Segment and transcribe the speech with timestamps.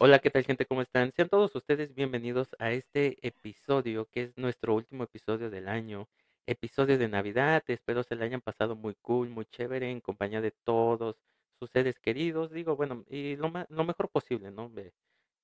[0.00, 0.64] Hola, ¿qué tal gente?
[0.64, 1.12] ¿Cómo están?
[1.12, 6.06] Sean todos ustedes bienvenidos a este episodio, que es nuestro último episodio del año,
[6.46, 7.64] episodio de Navidad.
[7.66, 11.16] Espero se le hayan pasado muy cool, muy chévere, en compañía de todos
[11.58, 12.52] sus seres queridos.
[12.52, 14.70] Digo, bueno, y lo, lo mejor posible, ¿no?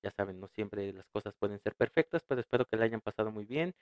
[0.04, 3.32] Ya saben, no siempre las cosas pueden ser perfectas, pero espero que le hayan pasado
[3.32, 3.74] muy bien.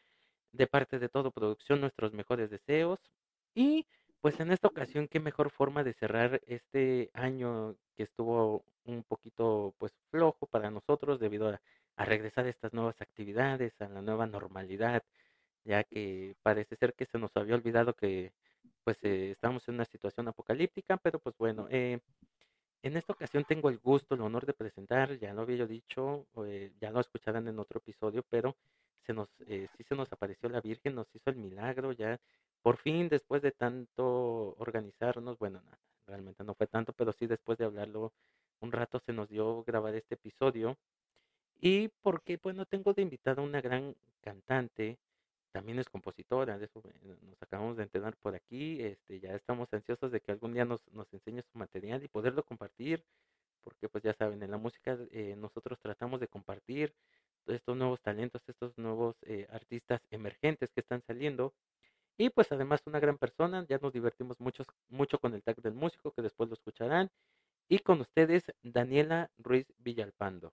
[0.52, 2.98] De parte de todo producción, nuestros mejores deseos.
[3.54, 3.86] Y
[4.22, 9.74] pues en esta ocasión, qué mejor forma de cerrar este año que estuvo un poquito
[9.78, 11.60] pues flojo para nosotros debido a,
[12.04, 15.02] regresar a estas nuevas actividades, a la nueva normalidad,
[15.64, 18.32] ya que parece ser que se nos había olvidado que
[18.84, 22.00] pues eh, estamos en una situación apocalíptica, pero pues bueno, eh,
[22.82, 26.26] en esta ocasión tengo el gusto, el honor de presentar, ya lo había yo dicho,
[26.46, 28.56] eh, ya lo escucharán en otro episodio, pero
[29.06, 32.20] se nos, eh, sí se nos apareció la Virgen, nos hizo el milagro, ya
[32.62, 35.72] por fin después de tanto organizarnos, bueno, no,
[36.06, 38.12] realmente no fue tanto, pero sí después de hablarlo
[38.60, 40.78] un rato se nos dio grabar este episodio.
[41.60, 44.98] Y porque, bueno, tengo de invitada una gran cantante,
[45.52, 46.68] también es compositora, eh,
[47.22, 50.80] nos acabamos de enterar por aquí, este, ya estamos ansiosos de que algún día nos,
[50.92, 53.04] nos enseñe su material y poderlo compartir,
[53.62, 56.94] porque pues ya saben, en la música eh, nosotros tratamos de compartir
[57.46, 61.54] estos nuevos talentos, estos nuevos eh, artistas emergentes que están saliendo,
[62.18, 65.74] y pues además una gran persona, ya nos divertimos mucho, mucho con el tag del
[65.74, 67.10] músico, que después lo escucharán,
[67.68, 70.52] y con ustedes, Daniela Ruiz Villalpando.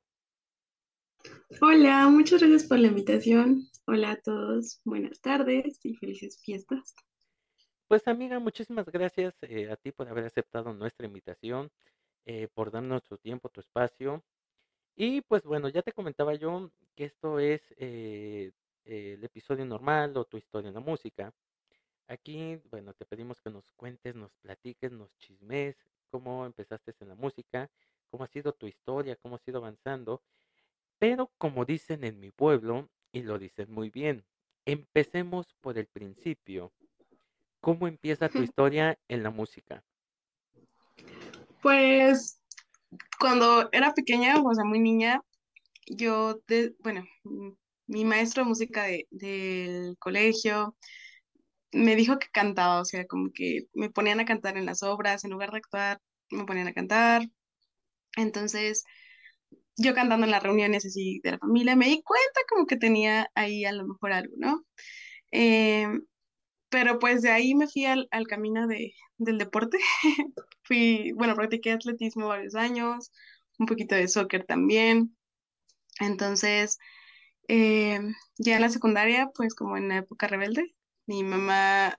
[1.61, 3.67] Hola, muchas gracias por la invitación.
[3.85, 6.95] Hola a todos, buenas tardes y felices fiestas.
[7.87, 11.69] Pues amiga, muchísimas gracias eh, a ti por haber aceptado nuestra invitación,
[12.25, 14.23] eh, por darnos tu tiempo, tu espacio.
[14.95, 18.51] Y pues bueno, ya te comentaba yo que esto es eh,
[18.85, 21.33] el episodio normal o tu historia en la música.
[22.09, 25.77] Aquí, bueno, te pedimos que nos cuentes, nos platiques, nos chismes,
[26.09, 27.69] cómo empezaste en la música,
[28.11, 30.21] cómo ha sido tu historia, cómo has ido avanzando.
[30.99, 34.25] Pero como dicen en mi pueblo, y lo dicen muy bien,
[34.65, 36.73] empecemos por el principio.
[37.61, 39.83] ¿Cómo empieza tu historia en la música?
[41.61, 42.41] Pues
[43.19, 45.21] cuando era pequeña, o sea, muy niña,
[45.87, 47.05] yo, de, bueno,
[47.87, 50.75] mi maestro de música de- del colegio
[51.73, 55.23] me dijo que cantaba, o sea, como que me ponían a cantar en las obras,
[55.23, 57.23] en lugar de actuar, me ponían a cantar.
[58.17, 58.85] Entonces,
[59.77, 63.31] yo cantando en las reuniones así de la familia, me di cuenta como que tenía
[63.35, 64.65] ahí a lo mejor algo, ¿no?
[65.31, 66.03] Em,
[66.69, 69.79] Pero pues de ahí me fui al, al camino de, del deporte.
[70.63, 73.11] Fui, bueno, practiqué atletismo varios años,
[73.59, 75.17] un poquito de soccer también.
[75.99, 76.77] Entonces,
[77.49, 77.99] eh,
[78.37, 80.75] ya en la secundaria, pues como en la época rebelde,
[81.09, 81.97] mi mamá,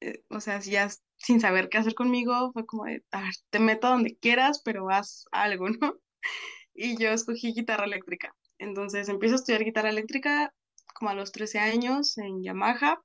[0.00, 3.58] eh, o sea, ya sin saber qué hacer conmigo, fue como de, a ver, te
[3.60, 5.94] meto donde quieras, pero haz algo, ¿no?
[6.74, 8.34] Y yo escogí guitarra eléctrica.
[8.58, 10.54] Entonces empiezo a estudiar guitarra eléctrica
[10.94, 13.02] como a los 13 años en Yamaha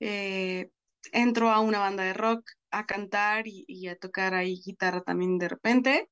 [0.00, 0.70] eh,
[1.12, 5.38] entro a una banda de rock a cantar y, y a tocar ahí guitarra también
[5.38, 6.08] de repente.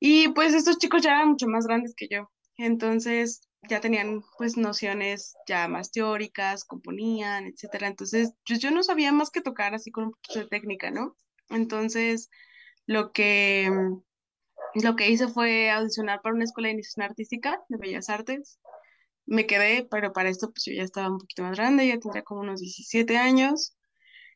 [0.00, 2.30] Y pues estos chicos ya eran mucho más grandes que yo.
[2.58, 7.86] Entonces ya tenían pues nociones ya más teóricas, componían, etcétera.
[7.88, 11.16] Entonces pues, yo no sabía más que tocar así con un poquito de técnica, ¿no?
[11.50, 12.30] Entonces
[12.86, 13.70] lo que,
[14.74, 18.58] lo que hice fue audicionar para una escuela de iniciación artística de Bellas Artes.
[19.26, 22.22] Me quedé, pero para esto pues yo ya estaba un poquito más grande, ya tendría
[22.22, 23.76] como unos 17 años.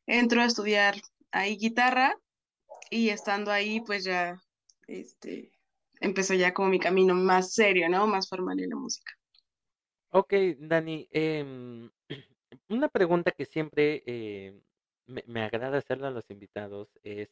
[0.07, 0.95] Entro a estudiar
[1.33, 2.17] ahí guitarra
[2.91, 4.41] y estando ahí, pues ya,
[4.87, 5.51] este,
[6.01, 8.07] empezó ya como mi camino más serio, ¿no?
[8.07, 9.13] Más formal en la música.
[10.11, 11.91] Ok, Dani, em,
[12.69, 14.61] una pregunta que siempre eh,
[15.07, 17.31] me, me agrada hacerle a los invitados es,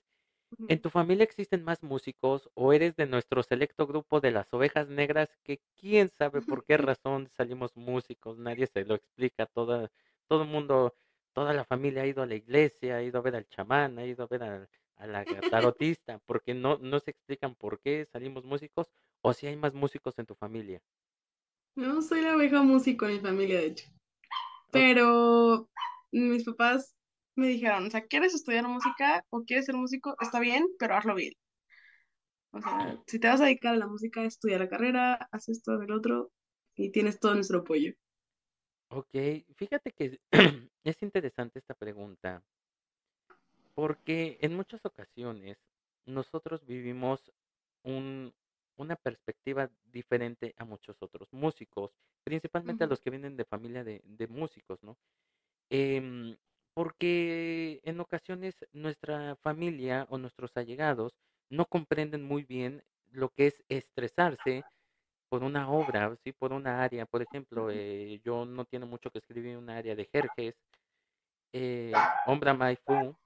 [0.69, 4.88] ¿en tu familia existen más músicos o eres de nuestro selecto grupo de las ovejas
[4.88, 8.38] negras que quién sabe por qué razón salimos músicos?
[8.38, 9.90] Nadie se lo explica, toda,
[10.28, 10.96] todo el mundo,
[11.34, 14.06] toda la familia ha ido a la iglesia, ha ido a ver al chamán, ha
[14.06, 18.44] ido a ver al- a la tarotista, porque no, no se explican por qué salimos
[18.44, 18.88] músicos
[19.23, 20.81] o si hay más músicos en tu familia.
[21.76, 23.91] No soy la oveja músico en mi familia, de hecho.
[24.70, 25.69] Pero
[26.12, 26.96] mis papás
[27.37, 30.17] me dijeron, o sea, ¿quieres estudiar música o quieres ser músico?
[30.20, 31.32] Está bien, pero hazlo bien.
[32.52, 35.76] O sea, si te vas a dedicar a la música, estudia la carrera, haz esto,
[35.76, 36.31] del otro,
[36.76, 37.93] y tienes todo nuestro apoyo.
[38.90, 39.11] Ok,
[39.56, 40.20] fíjate que
[40.85, 42.44] es interesante esta pregunta,
[43.75, 45.59] porque en muchas ocasiones
[46.06, 47.32] nosotros vivimos
[47.85, 48.32] un-
[48.76, 51.93] una perspectiva diferente a muchos otros músicos,
[52.25, 54.97] principalmente a los que vienen de familia de, de músicos, ¿no?
[55.71, 56.37] Em,
[56.75, 61.15] porque en ocasiones nuestra familia o nuestros allegados
[61.50, 62.82] no comprenden muy bien
[63.12, 64.65] lo que es estresarse
[65.31, 66.32] por una obra, ¿sí?
[66.32, 67.06] Por una área.
[67.06, 70.56] Por ejemplo, eh, yo no tiene mucho que escribir un área de Jerjes,
[71.53, 71.93] eh,
[72.26, 73.17] Ombra Maifu,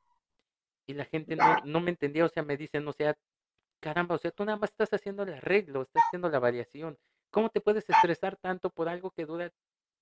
[0.89, 3.17] y la gente no, no me entendía, o sea, me dicen, o sea,
[3.81, 6.99] caramba, o sea, tú nada más estás haciendo el arreglo, estás haciendo la variación.
[7.31, 9.53] ¿Cómo te puedes estresar tanto por algo que dura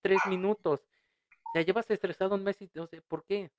[0.01, 0.81] tres minutos?
[1.45, 3.51] O sea, llevas estresado un mes y no sé, ¿por qué?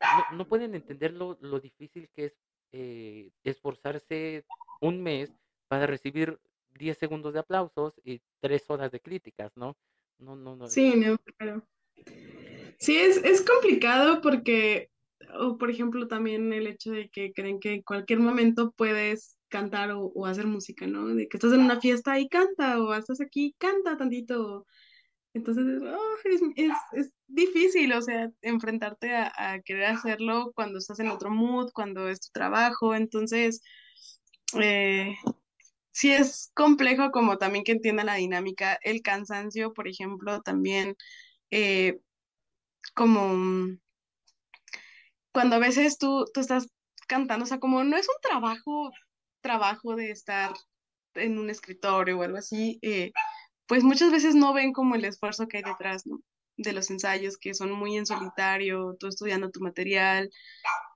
[0.00, 2.36] No, no pueden entender lo, lo difícil que es
[2.72, 4.44] eh, esforzarse
[4.80, 5.32] un mes
[5.68, 6.38] para recibir
[6.74, 9.76] 10 segundos de aplausos y 3 horas de críticas, ¿no?
[10.18, 10.68] No, no, no.
[10.68, 11.62] Sí, no, claro.
[12.78, 14.90] Sí, es, es complicado porque,
[15.38, 19.90] o por ejemplo, también el hecho de que creen que en cualquier momento puedes cantar
[19.92, 21.08] o, o hacer música, ¿no?
[21.08, 24.66] De que estás en una fiesta y canta, o estás aquí, canta tantito.
[25.34, 30.98] Entonces, oh, es, es, es difícil, o sea, enfrentarte a, a querer hacerlo cuando estás
[31.00, 32.94] en otro mood, cuando es tu trabajo.
[32.94, 33.62] Entonces,
[34.60, 35.14] eh,
[35.92, 38.78] sí es complejo como también que entienda la dinámica.
[38.82, 40.96] El cansancio, por ejemplo, también
[41.50, 42.00] eh,
[42.94, 43.80] como mm,
[45.32, 46.68] cuando a veces tú, tú estás
[47.06, 48.90] cantando, o sea, como no es un trabajo,
[49.40, 50.52] trabajo de estar
[51.14, 53.12] en un escritorio o algo así, eh,
[53.66, 56.20] pues muchas veces no ven como el esfuerzo que hay detrás, ¿no?
[56.56, 60.30] De los ensayos que son muy en solitario, tú estudiando tu material.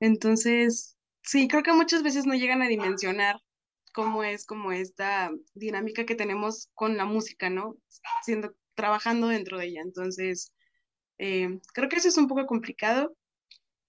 [0.00, 3.36] Entonces, sí, creo que muchas veces no llegan a dimensionar
[3.92, 7.76] cómo es como esta dinámica que tenemos con la música, ¿no?
[8.24, 9.82] Siendo, trabajando dentro de ella.
[9.82, 10.52] Entonces,
[11.18, 13.16] eh, creo que eso es un poco complicado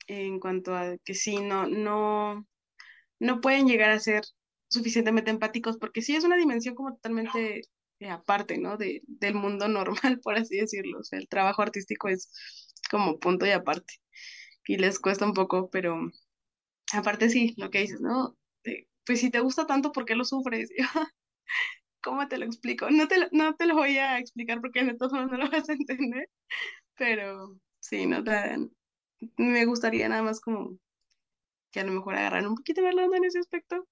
[0.08, 2.46] en cuanto a que sí, no, no,
[3.20, 4.24] no pueden llegar a ser
[4.68, 7.62] suficientemente empáticos, porque sí es una dimensión como totalmente
[8.00, 8.78] eh, aparte, ¿no?
[8.78, 11.00] De, del mundo normal, por así decirlo.
[11.00, 12.32] O sea, el trabajo artístico es
[12.92, 13.96] como punto y aparte.
[14.68, 15.96] Y les cuesta un poco, pero
[16.94, 18.36] aparte sí, lo que dices, ¿no?
[19.06, 20.70] Pues si te gusta tanto, ¿por qué lo sufres?
[22.02, 22.90] ¿Cómo te lo explico?
[22.90, 25.50] No te lo, no te lo voy a explicar porque de todos modos no lo
[25.50, 26.30] vas a entender,
[26.96, 28.58] pero sí, no te,
[29.38, 30.78] me gustaría nada más como
[31.72, 33.88] que a lo mejor agarrar un poquito más la en ese aspecto.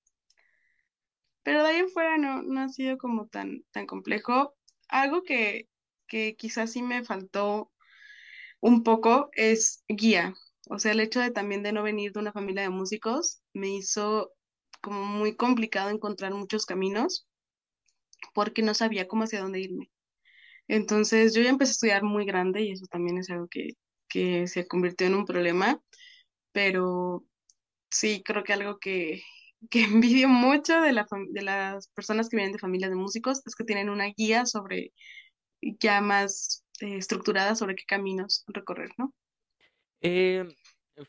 [1.44, 4.56] Pero de ahí en fuera no, no ha sido como tan, tan complejo.
[4.88, 5.70] Algo que,
[6.08, 7.72] que quizás sí me faltó
[8.62, 10.34] un poco es guía.
[10.70, 13.70] O sea, el hecho de también de no venir de una familia de músicos me
[13.70, 14.32] hizo
[14.82, 17.28] como muy complicado encontrar muchos caminos
[18.34, 19.92] porque no sabía cómo hacia dónde irme.
[20.68, 23.72] Entonces yo ya empecé a estudiar muy grande y eso también es algo que,
[24.08, 25.82] que se convirtió en un problema,
[26.52, 27.26] pero
[27.90, 29.22] sí, creo que algo que,
[29.70, 33.56] que envidio mucho de, la, de las personas que vienen de familias de músicos es
[33.56, 34.94] que tienen una guía sobre,
[35.80, 39.14] ya más eh, estructurada sobre qué caminos recorrer, ¿no?
[40.02, 40.46] Eh,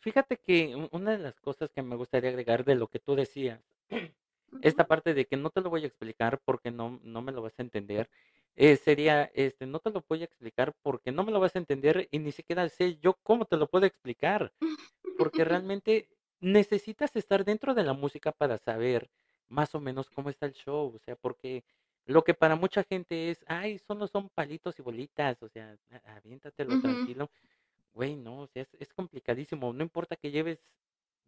[0.00, 3.60] fíjate que una de las cosas que me gustaría agregar de lo que tú decías,
[4.62, 7.42] esta parte de que no te lo voy a explicar porque no, no me lo
[7.42, 8.08] vas a entender,
[8.56, 11.58] eh, sería, este, no te lo voy a explicar porque no me lo vas a
[11.58, 14.52] entender y ni siquiera sé yo cómo te lo puedo explicar.
[15.18, 16.08] porque realmente
[16.40, 19.10] necesitas estar dentro de la música para saber
[19.48, 21.64] más o menos cómo está el show, o sea, porque
[22.06, 26.80] lo que para mucha gente es, ay, solo son palitos y bolitas, o sea, aviéntatelo
[26.80, 27.30] tranquilo.
[27.94, 30.60] Güey, no, o sea, es, es complicadísimo, no importa que lleves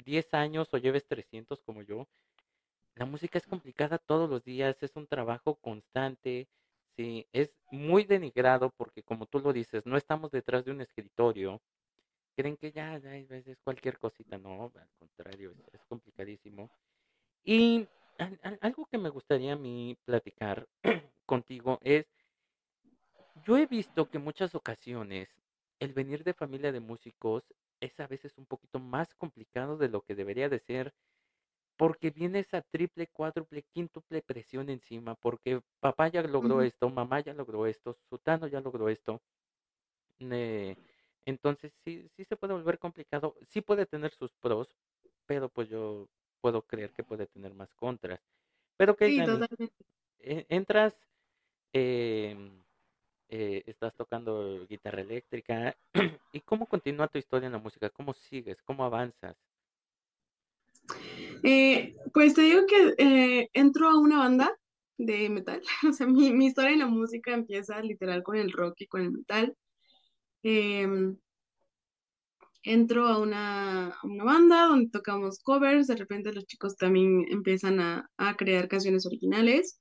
[0.04, 2.08] 10 años o lleves 300 como yo,
[2.96, 6.48] la música es complicada todos los días, es un trabajo constante,
[6.96, 11.60] sí, es muy denigrado porque como tú lo dices, no estamos detrás de un escritorio,
[12.36, 16.70] creen que ya, ya es, cualquier cosita, no, al contrario, es, complicadísimo.
[17.44, 17.88] Y
[18.18, 20.68] al- al- algo que me gustaría a mí platicar
[21.26, 22.06] contigo es,
[23.46, 25.28] yo he visto que en muchas ocasiones
[25.78, 27.44] el venir de familia de músicos
[27.80, 30.94] es a veces un poquito más complicado de lo que debería de ser,
[31.76, 37.34] porque viene esa triple, cuádruple, quíntuple presión encima, porque papá ya logró esto, mamá ya
[37.34, 39.22] logró esto, sutano ya logró esto.
[40.20, 40.76] Eh,
[41.24, 43.36] entonces sí, sí se puede volver complicado.
[43.48, 44.68] Sí puede tener sus pros,
[45.26, 46.08] pero pues yo
[46.40, 48.20] puedo creer que puede tener más contras.
[48.76, 49.22] Pero ok, Sí,
[50.18, 50.94] e- entras,
[51.72, 52.64] em,
[53.30, 55.76] eh, estás tocando guitarra eléctrica.
[56.32, 57.90] ¿Y cómo continúa tu historia en la música?
[57.90, 58.62] ¿Cómo sigues?
[58.62, 59.36] ¿Cómo avanzas?
[61.42, 64.52] Eh, pues te digo que eh, entro a una banda
[64.98, 65.62] de metal.
[65.88, 69.02] O sea, mi, mi historia en la música empieza literal con el rock y con
[69.02, 69.56] el metal.
[70.42, 71.16] Em,
[72.62, 78.10] entro a una, una banda donde tocamos covers, de repente los chicos también empiezan a,
[78.16, 79.80] a crear canciones originales.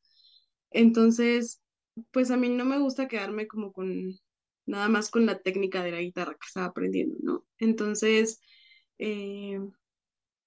[0.71, 1.62] Entonces,
[2.12, 4.13] pues a mí no me gusta quedarme como con
[4.65, 7.45] nada más con la técnica de la guitarra que estaba aprendiendo, ¿no?
[7.59, 8.41] Entonces,
[9.00, 9.59] eh,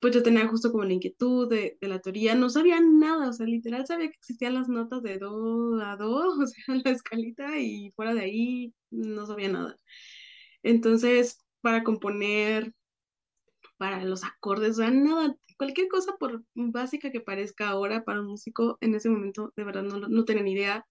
[0.01, 3.33] pues yo tenía justo como la inquietud de, de, la teoría, no sabía nada, o
[3.33, 7.59] sea, literal sabía que existían las notas de do a do, o sea, la escalita
[7.59, 9.77] y fuera de ahí no sabía nada.
[10.63, 12.73] Entonces, para componer,
[13.77, 18.29] para los acordes, o sea, nada, cualquier cosa por básica que parezca ahora para un
[18.29, 20.87] músico, en ese momento de verdad no, no tenía ni idea.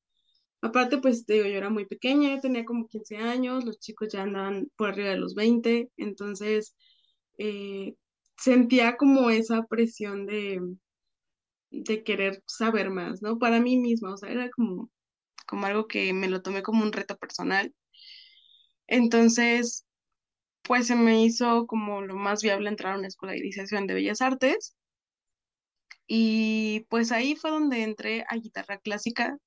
[0.62, 4.24] Aparte, pues digo, yo era muy pequeña, yo tenía como 15 años, los chicos ya
[4.24, 6.76] andaban por arriba de los 20, entonces
[7.38, 7.96] eh,
[8.38, 10.62] sentía como esa presión de,
[11.72, 13.39] de querer saber más, ¿no?
[13.39, 14.89] Para mí misma, o sea, era como,
[15.48, 17.74] como algo que me lo tomé como un reto personal.
[18.88, 19.86] Entonces,
[20.63, 23.96] pues se me hizo como lo más viable entrar a una escuela de iniciación de
[23.96, 24.75] bellas artes.
[26.08, 29.38] Y pues ahí fue donde entré a guitarra clásica,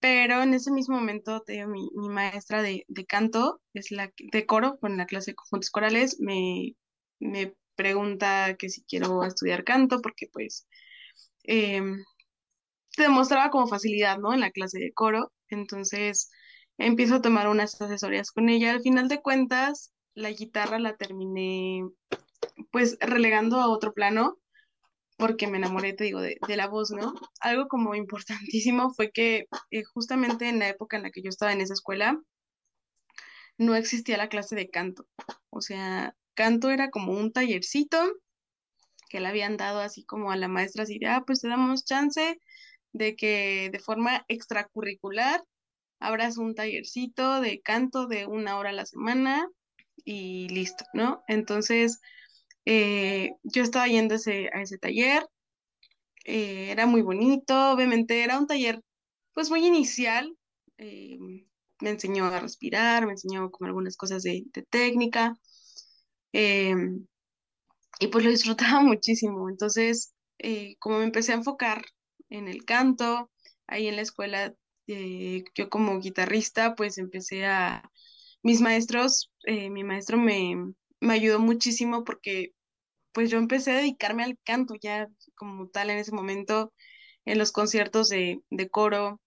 [0.00, 4.78] pero en ese mismo momento te, mi, maestra de, de, canto, es la de coro,
[4.78, 6.74] con la clase de conjuntos corales, me,
[7.20, 10.66] me pregunta que si quiero estudiar canto, porque pues
[11.44, 11.82] eh,
[12.96, 14.32] te demostraba como facilidad, ¿no?
[14.32, 15.32] En la clase de coro.
[15.48, 16.30] Entonces
[16.78, 18.72] empiezo a tomar unas asesorías con ella.
[18.72, 21.84] Al final de cuentas, la guitarra la terminé
[22.70, 24.38] pues relegando a otro plano
[25.16, 27.14] porque me enamoré, te digo, de, de la voz, ¿no?
[27.40, 31.52] Algo como importantísimo fue que eh, justamente en la época en la que yo estaba
[31.52, 32.20] en esa escuela,
[33.58, 35.06] no existía la clase de canto.
[35.50, 37.98] O sea, canto era como un tallercito
[39.08, 41.84] que le habían dado así como a la maestra, así de, ah, pues te damos
[41.84, 42.38] chance
[42.92, 45.42] de que de forma extracurricular
[46.00, 49.48] abras un tallercito de canto de una hora a la semana
[50.04, 51.22] y listo, ¿no?
[51.28, 52.00] Entonces,
[52.66, 55.24] eh, yo estaba yendo ese, a ese taller,
[56.24, 58.80] eh, era muy bonito, obviamente era un taller
[59.34, 60.36] pues muy inicial,
[60.78, 61.18] eh,
[61.80, 65.36] me enseñó a respirar, me enseñó como algunas cosas de, de técnica,
[66.34, 70.14] y pues lo disfrutaba muchísimo, entonces
[70.78, 71.84] como me empecé a enfocar
[72.28, 73.30] en el canto,
[73.66, 74.54] ahí en la escuela,
[74.86, 77.90] yo como guitarrista pues empecé a,
[78.44, 80.54] mis maestros, mi maestro me,
[81.00, 82.52] me ayudó muchísimo porque
[83.12, 86.72] pues yo empecé a dedicarme al canto ya como tal en ese momento,
[87.24, 89.20] en los conciertos de, de coro,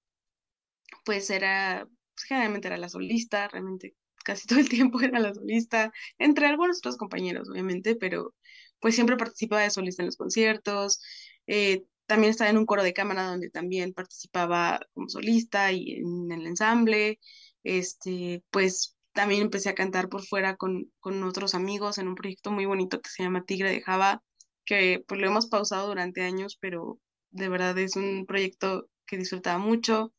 [1.04, 3.96] pues era, pues generalmente era la solista, realmente
[4.28, 8.36] casi todo el tiempo era la solista, entre algunos otros compañeros, obviamente, pero
[8.80, 11.02] pues siempre participaba de solista en los conciertos,
[11.48, 16.32] eh, también estaba en un coro de cámara donde también participaba como solista y en
[16.32, 17.20] el ensamble,
[17.64, 22.52] este, pues también empecé a cantar por fuera con, con otros amigos en un proyecto
[22.52, 24.24] muy bonito que se llama Tigre de Java,
[24.66, 27.00] que pues lo hemos pausado durante años, pero
[27.32, 30.14] de verdad es un proyecto que disfrutaba mucho.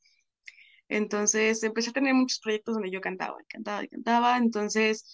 [0.89, 4.37] Entonces empecé a tener muchos proyectos donde yo cantaba, y cantaba y cantaba.
[4.39, 5.05] Entonces,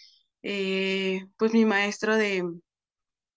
[0.43, 2.45] eh, pues mi maestro de,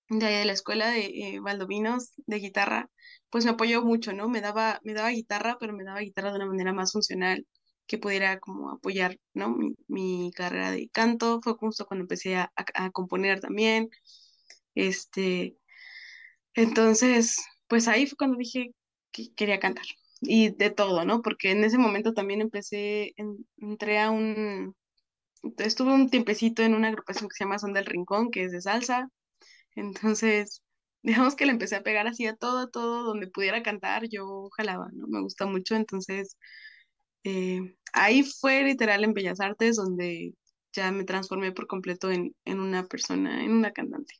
[0.09, 2.89] de, de la escuela de eh, Valdovinos de guitarra,
[3.29, 4.29] pues me apoyó mucho, ¿no?
[4.29, 7.45] Me daba, me daba guitarra, pero me daba guitarra de una manera más funcional
[7.87, 9.55] que pudiera como apoyar, ¿no?
[9.87, 11.41] Mi, carrera de canto.
[11.43, 13.89] Fue justo cuando empecé a, a, a, componer también.
[14.75, 15.57] Este,
[16.55, 18.71] entonces, pues ahí fue cuando dije
[19.11, 19.85] que quería cantar.
[20.21, 21.21] Y de todo, ¿no?
[21.21, 24.75] Porque en ese momento también empecé, en, entré a un,
[25.57, 28.61] estuve un tiempecito en una agrupación que se llama Son del Rincón, que es de
[28.61, 29.09] salsa.
[29.75, 30.63] Entonces,
[31.03, 34.89] digamos que le empecé a pegar así a todo, todo, donde pudiera cantar, yo jalaba,
[34.93, 35.07] ¿no?
[35.07, 36.37] Me gusta mucho, entonces
[37.23, 40.33] eh, ahí fue literal en Bellas Artes donde
[40.73, 44.15] ya me transformé por completo en, en una persona, en una cantante.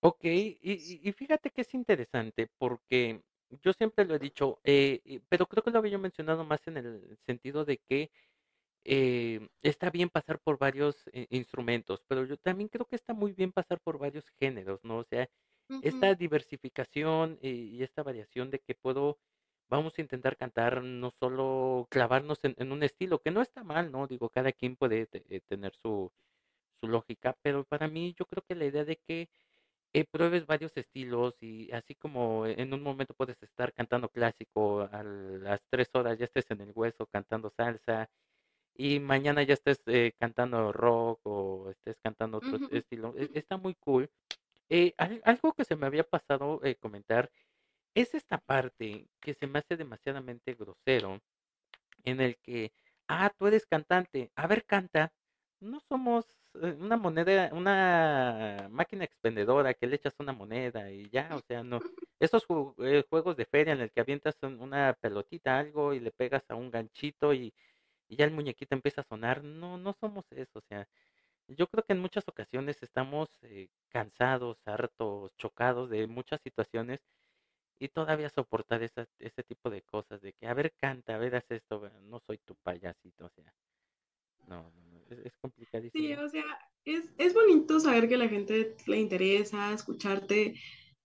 [0.00, 3.20] Ok, y, y, fíjate que es interesante porque
[3.62, 7.18] yo siempre lo he dicho, eh, pero creo que lo había mencionado más en el
[7.26, 8.10] sentido de que
[8.84, 13.32] eh, está bien pasar por varios eh, instrumentos, pero yo también creo que está muy
[13.32, 14.98] bien pasar por varios géneros, ¿no?
[14.98, 15.28] O sea,
[15.80, 19.18] esta diversificación y, y esta variación de que puedo
[19.70, 23.92] vamos a intentar cantar, no solo clavarnos en, en un estilo, que no está mal,
[23.92, 24.06] ¿no?
[24.06, 26.12] Digo, cada quien puede te- eh, tener su,
[26.80, 29.30] su lógica, pero para mí yo creo que la idea de que
[30.00, 35.02] eh, pruebes varios estilos y así como en un momento puedes estar cantando clásico, a
[35.02, 38.08] las tres horas ya estés en el hueso cantando salsa
[38.74, 42.70] y mañana ya estés eh, cantando rock o estés cantando Uh otro -huh.
[42.70, 44.10] estilo, e- está muy cool.
[44.70, 47.30] Eh, al- algo que se me había pasado eh, comentar
[47.94, 51.20] es esta parte que se me hace demasiadamente grosero,
[52.04, 52.72] en el que,
[53.08, 55.12] ah, tú eres cantante, a ver, canta.
[55.60, 61.40] No somos una moneda, una máquina expendedora que le echas una moneda y ya, o
[61.42, 61.82] sea, no.
[62.20, 62.46] Esos
[62.78, 66.44] eh, juegos de feria en el que avientas un- una pelotita, algo y le pegas
[66.50, 67.54] a un ganchito y,
[68.08, 70.88] y ya el muñequito empieza a sonar, no, no somos eso, o sea,
[71.48, 77.00] Yo creo que en muchas ocasiones estamos eh, cansados, hartos, chocados de muchas situaciones
[77.80, 81.36] y todavía soportar esa, ese tipo de cosas, de que, a ver, canta, a ver,
[81.36, 83.52] haz esto, no soy tu payasito, o sea,
[84.48, 85.32] no, no, es, es,
[85.92, 86.14] Sí, complicadísimo.
[86.14, 86.44] o sea,
[86.84, 90.54] es, es bonito saber que la gente le interesa, escucharte.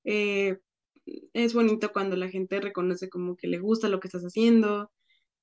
[0.04, 0.60] eh,
[1.34, 4.92] es bonito cuando la gente reconoce como que le gusta lo que estás haciendo.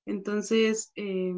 [0.06, 1.34] Entonces, eh,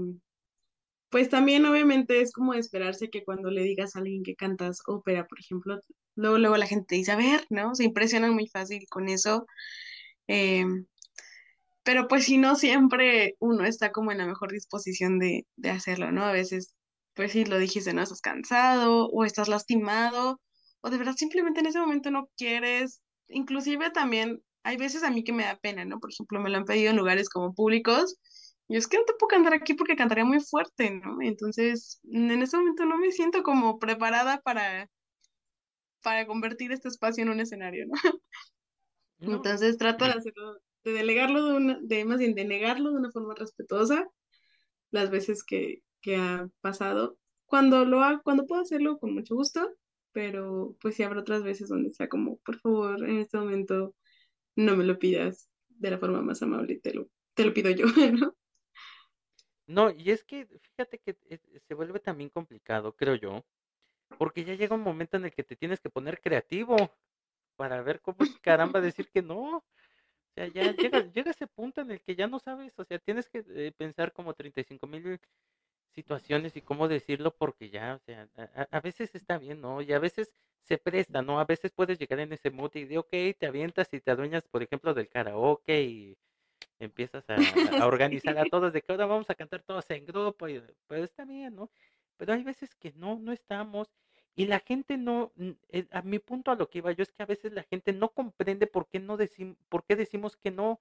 [1.10, 5.26] pues también obviamente es como esperarse que cuando le digas a alguien que cantas ópera,
[5.26, 5.78] por ejemplo,
[6.14, 7.74] luego, luego la gente dice, a ver, ¿no?
[7.74, 9.46] Se impresionan muy fácil con eso.
[10.28, 10.64] Eh,
[11.84, 16.12] pero pues si no siempre uno está como en la mejor disposición de, de hacerlo,
[16.12, 16.24] ¿no?
[16.24, 16.74] A veces,
[17.14, 18.02] pues sí, lo dijiste, ¿no?
[18.02, 20.40] Estás cansado o estás lastimado
[20.82, 23.02] o de verdad simplemente en ese momento no quieres.
[23.28, 25.98] Inclusive también hay veces a mí que me da pena, ¿no?
[26.00, 28.16] Por ejemplo, me lo han pedido en lugares como públicos
[28.68, 31.18] y es que no te puedo cantar aquí porque cantaría muy fuerte, ¿no?
[31.20, 34.88] Entonces, en ese momento no me siento como preparada para,
[36.02, 37.92] para convertir este espacio en un escenario, ¿no?
[39.18, 42.96] No, Entonces trato de hacerlo, de delegarlo de una, de más bien de negarlo de
[42.96, 44.04] una forma respetuosa
[44.90, 47.18] las veces que, que ha pasado.
[47.46, 49.76] Cuando lo hago, cuando puedo hacerlo con mucho gusto,
[50.12, 53.94] pero pues sí habrá otras veces donde sea como, por favor, en este momento
[54.56, 57.86] no me lo pidas de la forma más amable, te lo, te lo pido yo,
[58.12, 58.36] ¿no?
[59.66, 63.44] no, y es que fíjate que eh, se vuelve también complicado, creo yo,
[64.18, 66.76] porque ya llega un momento en el que te tienes que poner creativo
[67.56, 69.58] para ver cómo caramba decir que no.
[69.58, 69.64] O
[70.34, 73.28] sea, ya llega, llega ese punto en el que ya no sabes, o sea, tienes
[73.28, 75.20] que eh, pensar como 35 mil
[75.92, 79.82] situaciones y cómo decirlo porque ya, o sea, a, a- veces está bien, ¿no?
[79.82, 80.32] Y a veces
[80.62, 81.40] se presta, ¿no?
[81.40, 84.44] A veces puedes llegar en ese mood y de, ok, te avientas y te adueñas,
[84.48, 86.18] por ejemplo, del karaoke y
[86.78, 90.48] empiezas a, a organizar a todos de que ahora vamos a cantar todos en grupo,
[90.48, 91.70] y, pues está bien, ¿no?
[92.16, 93.88] Pero hay veces que no, no estamos
[94.34, 95.32] y la gente no,
[95.68, 97.92] eh, a mi punto a lo que iba yo es que a veces la gente
[97.92, 100.80] no comprende por qué no decimos, por qué decimos que no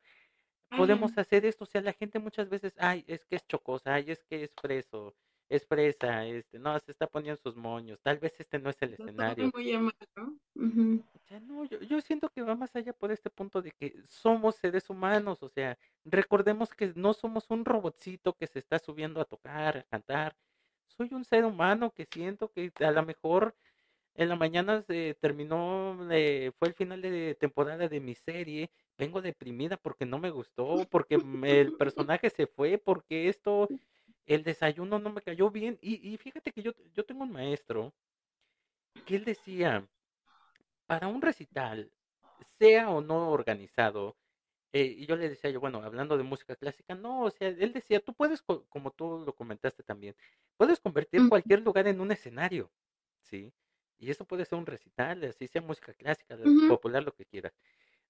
[0.71, 1.65] Ajá, podemos hacer esto.
[1.65, 4.55] O sea, la gente muchas veces, ay, es que es chocosa, ay, es que es
[4.55, 5.15] freso,
[5.49, 8.91] es fresa, este, no, se está poniendo sus moños, tal vez este no es el
[8.97, 9.51] lo escenario.
[9.53, 10.39] muy a mal, ¿no?
[10.55, 11.03] Ujú.
[11.13, 13.95] O sea, no, yo, yo siento que va más allá por este punto de que
[14.07, 19.19] somos seres humanos, o sea, recordemos que no somos un robotcito que se está subiendo
[19.21, 20.36] a tocar, a cantar.
[20.88, 23.55] Soy un ser humano que siento que a lo mejor
[24.15, 28.71] en la mañana se terminó, eh, fue el final de temporada de mi serie.
[28.97, 33.71] Vengo deprimida porque no me gustó, porque el personaje se fue, porque esto,
[34.26, 35.80] el desayuno no me cayó bien.
[35.82, 37.93] Y, y fíjate que yo, yo tengo un maestro
[39.06, 39.88] que él decía,
[40.86, 41.91] para un recital,
[42.60, 44.17] sea o no organizado,
[44.74, 47.74] eh, y yo le decía yo, bueno, hablando de música clásica, no, o sea, él
[47.74, 50.15] decía, tú puedes, co- como tú lo comentaste también,
[50.58, 52.71] puedes convertir cualquier lugar en un escenario,
[53.21, 53.54] ¿sí?
[54.02, 56.36] Y eso puede ser un recital, así sea música clásica,
[56.68, 57.54] popular, lo que quieras.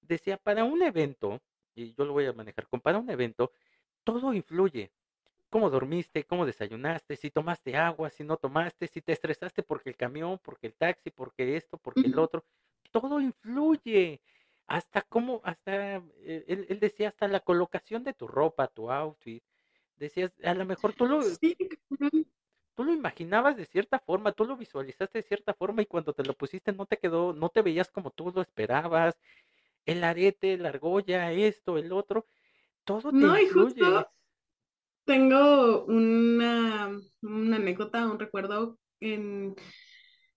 [0.02, 1.42] Decía, para un evento,
[1.76, 3.52] y yo lo voy a manejar, con para un evento,
[4.06, 4.94] todo influye.
[5.50, 9.98] Cómo dormiste, cómo desayunaste, si tomaste agua, si no tomaste, si te estresaste porque el
[9.98, 12.46] camión, porque el taxi, porque esto, porque el otro,
[12.92, 14.22] todo influye.
[14.68, 19.44] Hasta cómo, hasta, eh, él, él decía, hasta la colocación de tu ropa, tu outfit.
[19.98, 21.58] Decías, a lo mejor tú lo, Sí.
[22.82, 26.24] Tú lo imaginabas de cierta forma, tú lo visualizaste de cierta forma y cuando te
[26.24, 29.16] lo pusiste no te quedó, no te veías como tú lo esperabas.
[29.86, 32.26] El arete, la argolla, esto, el otro,
[32.86, 34.08] todo te No, y justo
[35.06, 36.92] tengo una,
[37.22, 39.56] una anécdota, un recuerdo en,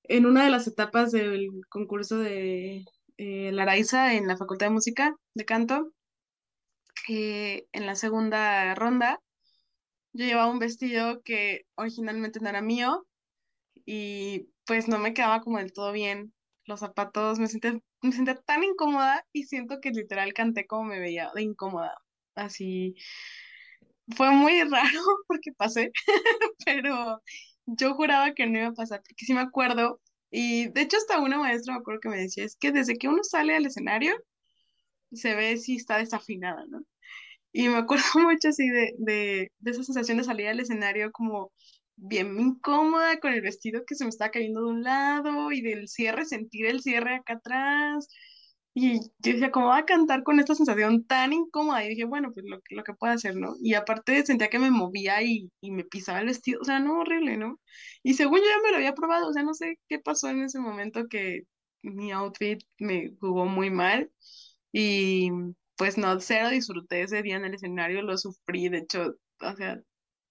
[0.05, 2.85] en una de las etapas del concurso de
[3.19, 5.93] eh, la Araiza en la Facultad de Música de Canto.
[7.09, 9.21] eh, en la segunda ronda,
[10.15, 13.07] yo llevaba un vestido que originalmente no era mío
[13.87, 16.33] y pues no me quedaba como del todo bien.
[16.67, 21.01] Los zapatos, me sentía, me sentía tan incómoda y siento que literal canté como me
[21.01, 21.95] veía de incómoda.
[22.35, 22.97] Así
[24.17, 25.93] fue muy raro porque pasé,
[26.65, 27.23] pero
[27.67, 30.01] yo juraba que no iba a pasar, porque sí me acuerdo,
[30.31, 33.09] y de hecho hasta una maestra me acuerdo que me decía, es que desde que
[33.09, 34.15] uno sale al escenario,
[35.13, 36.83] se ve si está desafinada, ¿no?
[37.55, 41.53] Y me acuerdo mucho así de, de, de esa sensación de salir al escenario como
[41.97, 45.89] bien incómoda con el vestido que se me estaba cayendo de un lado y del
[45.89, 48.09] cierre, sentir el cierre acá atrás.
[48.77, 51.85] Y yo decía, ¿cómo va a cantar con esta sensación tan incómoda?
[51.85, 53.55] Y dije, bueno, pues lo, lo que puedo hacer, ¿no?
[53.63, 57.01] Y aparte sentía que me movía y, y me pisaba el vestido, o sea, no,
[57.01, 57.61] horrible, ¿no?
[58.05, 60.43] Y según yo ya me lo había probado, o sea, no sé qué pasó en
[60.43, 61.43] ese momento que
[61.83, 64.13] mi outfit me jugó muy mal.
[64.73, 65.31] Y
[65.77, 69.81] pues no, cero disfruté ese día en el escenario, lo sufrí, de hecho, o sea,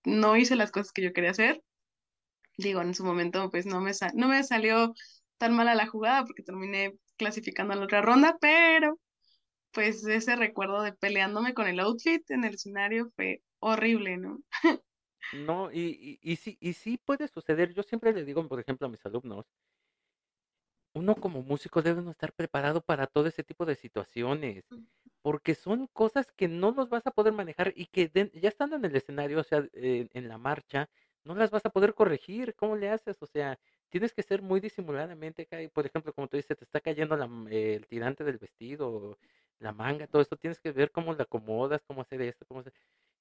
[0.06, 1.62] no hice las cosas que yo quería hacer.
[2.58, 4.94] digo, en su momento pues no me, no me salió
[5.38, 9.00] tan mala la jugada porque terminé clasificando a la otra ronda, pero
[9.72, 14.40] pues ese recuerdo de peleándome con el outfit en el escenario fue horrible, ¿no?
[15.32, 17.74] No, y, y, y, sí, y sí puede suceder.
[17.74, 19.46] Yo siempre le digo, por ejemplo, a mis alumnos,
[20.94, 24.66] uno como músico debe no estar preparado para todo ese tipo de situaciones,
[25.22, 28.86] porque son cosas que no los vas a poder manejar y que ya estando en
[28.86, 30.90] el escenario, o sea, en la marcha,
[31.24, 32.56] no las vas a poder corregir.
[32.56, 33.22] ¿Cómo le haces?
[33.22, 33.58] O sea,
[33.90, 37.88] tienes que ser muy disimuladamente, por ejemplo, como tú dices, te está cayendo la, el
[37.88, 39.18] tirante del vestido,
[39.60, 42.74] la manga, todo esto, tienes que ver cómo la acomodas, cómo hacer esto, cómo hacer...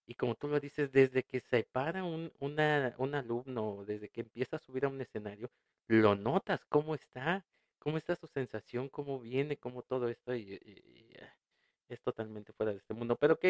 [0.06, 4.22] Y como tú lo dices, desde que se para un, una, un alumno, desde que
[4.22, 5.50] empieza a subir a un escenario,
[5.87, 7.46] lo notas cómo está
[7.83, 10.55] cómo está su sensación, cómo viene, cómo todo esto y,
[11.21, 11.35] ah,
[11.88, 13.16] es totalmente fuera de este mundo.
[13.16, 13.45] Pero ok,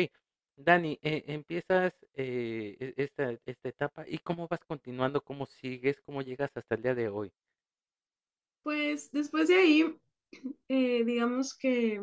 [0.57, 6.23] Dani, eh, empiezas eh, e, esta, esta etapa y cómo vas continuando, cómo sigues, cómo
[6.23, 7.31] llegas hasta el día de hoy.
[8.63, 9.99] Pues después de ahí,
[10.69, 12.03] eh, digamos que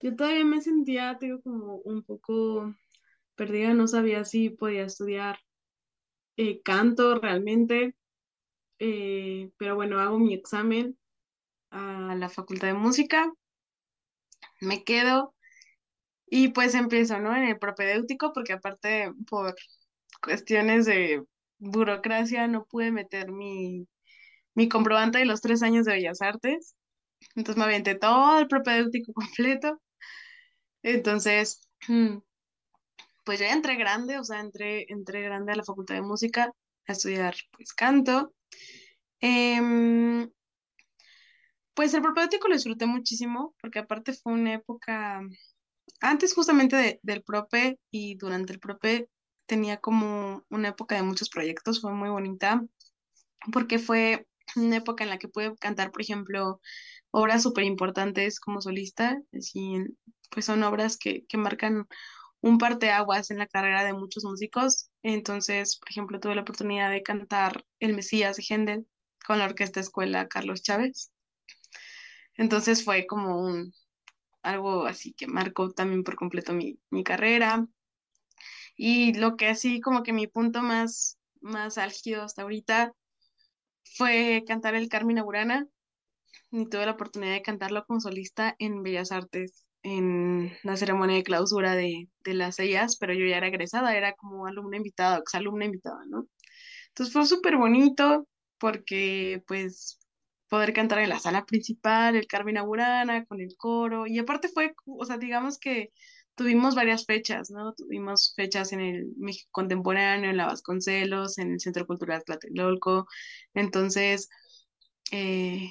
[0.00, 2.74] yo todavía me sentía, digo, como un poco
[3.36, 5.38] perdida, no sabía si podía estudiar
[6.64, 7.94] canto realmente,
[8.76, 10.98] pero bueno, hago mi examen
[11.74, 13.30] a la Facultad de Música,
[14.60, 15.34] me quedo
[16.26, 17.36] y pues empiezo, ¿no?
[17.36, 19.54] En el propedéutico, porque aparte por
[20.22, 21.22] cuestiones de
[21.58, 23.86] burocracia no pude meter mi,
[24.54, 26.74] mi comprobante de los tres años de Bellas Artes.
[27.34, 29.80] Entonces me aventé todo el propedéutico completo.
[30.82, 31.68] Entonces,
[33.24, 36.52] pues ya entré grande, o sea, entré, entré grande a la Facultad de Música
[36.86, 38.34] a estudiar pues canto.
[39.20, 40.30] Em,
[41.74, 45.20] pues el propedéutico lo disfruté muchísimo, porque aparte fue una época,
[46.00, 49.08] antes justamente del prope y durante el prope
[49.46, 52.64] tenía como una época de muchos proyectos, fue muy bonita,
[53.52, 56.60] porque fue una época en la que pude cantar, por ejemplo,
[57.10, 59.76] obras súper importantes como solista, así,
[60.30, 61.86] pues son obras que, que marcan
[62.44, 64.90] un parteaguas en la carrera de muchos músicos.
[65.02, 68.86] Entonces, por ejemplo, tuve la oportunidad de cantar El Mesías de Händel
[69.26, 71.13] con la Orquesta Escuela Carlos Chávez.
[72.36, 73.72] Entonces fue como un,
[74.42, 77.66] algo así que marcó también por completo mi, mi carrera.
[78.76, 82.92] Y lo que así como que mi punto más, más álgido hasta ahorita
[83.96, 85.66] fue cantar el Carmina Burana.
[86.50, 91.22] Y tuve la oportunidad de cantarlo como solista en Bellas Artes, en la ceremonia de
[91.24, 95.64] clausura de, de las ellas, pero yo ya era egresada, era como alumna invitada, exalumna
[95.66, 96.28] invitada, ¿no?
[96.88, 99.98] Entonces fue súper bonito porque pues
[100.48, 104.74] poder cantar en la sala principal, el Carmina Burana, con el coro, y aparte fue,
[104.86, 105.90] o sea, digamos que
[106.34, 107.74] tuvimos varias fechas, ¿no?
[107.74, 113.06] Tuvimos fechas en el México Contemporáneo, en la Vasconcelos, en el Centro Cultural Tlatelolco,
[113.54, 114.28] entonces,
[115.12, 115.68] eh,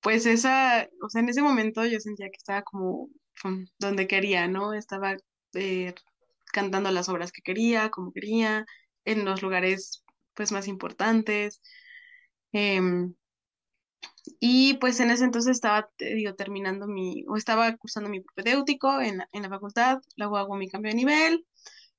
[0.00, 3.08] pues esa, o sea, en ese momento yo sentía que estaba como
[3.78, 4.74] donde quería, ¿no?
[4.74, 5.16] Estaba
[5.54, 5.94] eh,
[6.52, 8.66] cantando las obras que quería, como quería,
[9.04, 11.60] en los lugares, pues, más importantes.
[12.52, 13.14] Em,
[14.40, 19.18] y pues en ese entonces estaba, digo, terminando mi, o estaba cursando mi propedéutico en
[19.18, 21.46] la, en la facultad, luego hago mi cambio de nivel,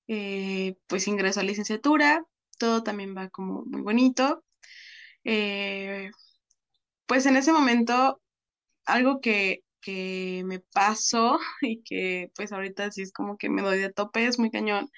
[0.08, 2.26] eh, pues ingreso a licenciatura,
[2.58, 4.44] todo también va como muy bonito.
[5.24, 6.12] Eh,
[7.06, 8.22] pues en ese momento,
[8.86, 13.80] algo que, que me pasó y que pues ahorita sí es como que me doy
[13.80, 14.90] de tope, es muy cañón,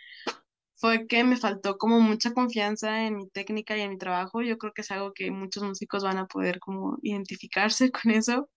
[0.78, 4.42] fue que me faltó como mucha confianza en mi técnica y en mi trabajo.
[4.42, 8.50] Yo creo que es algo que muchos músicos van a poder como identificarse con eso,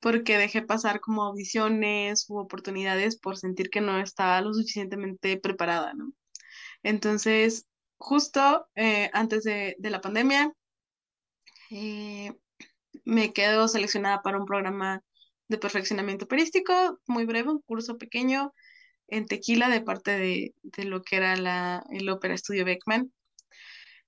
[0.00, 5.94] porque dejé pasar como audiciones u oportunidades por sentir que no estaba lo suficientemente preparada,
[5.94, 6.12] ¿no?
[6.82, 7.66] Entonces,
[7.96, 10.52] justo eh, antes de, la pandemia,
[11.70, 12.32] eh,
[13.04, 15.02] me quedo seleccionada para un programa
[15.48, 18.52] de perfeccionamiento operístico, muy breve, un curso pequeño
[19.08, 23.12] en Tequila de parte de, lo que era la, el Ópera Estudio Beckman.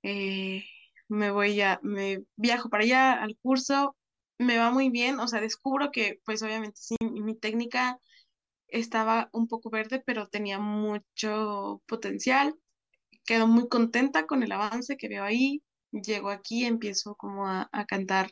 [0.03, 0.65] Eh,
[1.09, 3.97] me voy a, me viajo para allá al curso,
[4.39, 7.99] me va muy bien, o sea, descubro que pues obviamente sí, mi técnica
[8.69, 12.55] estaba un poco verde, pero tenía mucho potencial.
[13.25, 15.63] Quedo muy contenta con el avance que veo ahí.
[15.93, 18.31] Llego aquí, empiezo como a, a cantar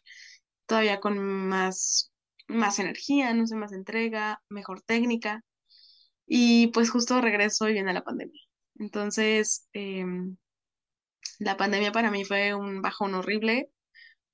[0.66, 2.12] todavía con más,
[2.48, 5.42] más energía, no sé, más entrega, mejor técnica.
[6.26, 8.40] Y pues justo regreso y viene la pandemia.
[8.76, 10.37] Entonces, em,
[11.38, 13.70] la pandemia para mí fue un bajón horrible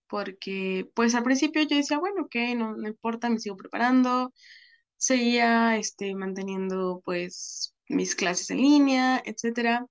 [0.09, 4.33] porque pues al principio yo decía, bueno, ok, no, no importa, me sigo preparando,
[4.96, 9.87] seguía este, manteniendo pues mis clases en línea, etcétera.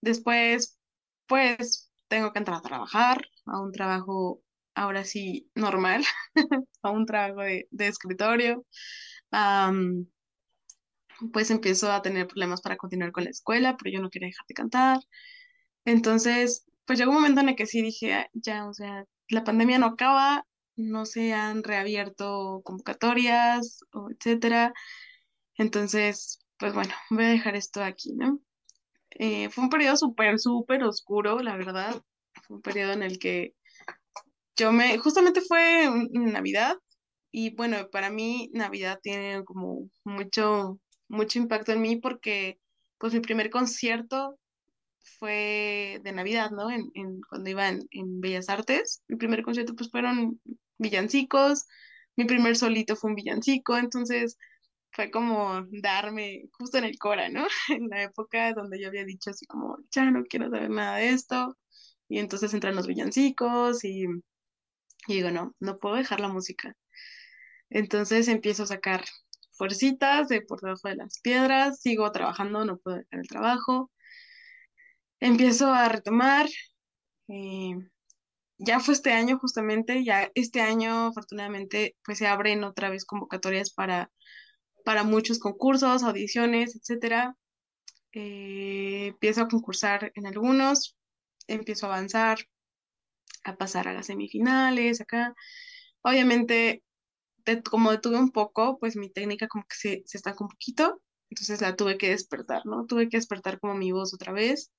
[0.00, 0.78] Después,
[1.26, 4.42] pues tengo que entrar a trabajar, a un trabajo
[4.74, 6.04] ahora sí normal,
[6.82, 8.64] a un trabajo de, de escritorio.
[11.32, 14.46] Pues empiezo a tener problemas para continuar con la escuela, pero yo no quería dejar
[14.46, 14.98] de cantar.
[15.84, 19.44] Entonces, pues llegó un momento en el que sí dije, "Ah, ya, o sea, la
[19.44, 24.72] pandemia no acaba, no se han reabierto convocatorias, o etcétera.
[25.56, 28.40] Entonces, pues bueno, voy a dejar esto aquí, ¿no?
[29.10, 32.02] Eh, fue un periodo súper, súper oscuro, la verdad.
[32.46, 33.54] Fue un periodo en el que
[34.56, 36.76] yo me, justamente fue Navidad
[37.30, 42.60] y bueno, para mí Navidad tiene como mucho, mucho impacto en mí porque
[42.98, 44.38] pues mi primer concierto
[45.18, 46.70] fue de Navidad, ¿no?
[46.70, 49.02] En, en- cuando iba en, en Bellas Artes.
[49.08, 50.40] Mi primer concierto pues fueron
[50.78, 51.66] villancicos,
[52.16, 54.36] mi primer solito fue un villancico, entonces
[54.92, 57.46] fue como darme justo en el Cora, ¿no?
[57.70, 61.10] En la época donde yo había dicho así como, ya no quiero saber nada de
[61.10, 61.58] esto.
[62.08, 64.06] Y entonces entran los villancicos y,
[65.08, 66.76] y digo, no, no puedo dejar la música.
[67.70, 69.04] Entonces empiezo a sacar
[69.56, 73.90] fuercitas de por debajo de las piedras, sigo trabajando, no puedo dejar el trabajo.
[75.20, 76.46] Empiezo a retomar.
[77.28, 77.74] eh,
[78.58, 83.72] ya fue este año justamente, ya este año afortunadamente pues se abren otra vez convocatorias
[83.72, 84.10] para,
[84.84, 87.36] para muchos concursos, audiciones, etcétera.
[88.12, 90.96] Eh, empiezo a concursar en algunos,
[91.48, 92.38] empiezo a avanzar,
[93.44, 95.34] a pasar a las semifinales, acá.
[96.02, 96.82] Obviamente,
[97.70, 101.60] como detuve un poco, pues mi técnica como que se, se estancó un poquito, entonces
[101.60, 102.86] la tuve que despertar, ¿no?
[102.86, 104.72] Tuve que despertar como mi voz otra vez,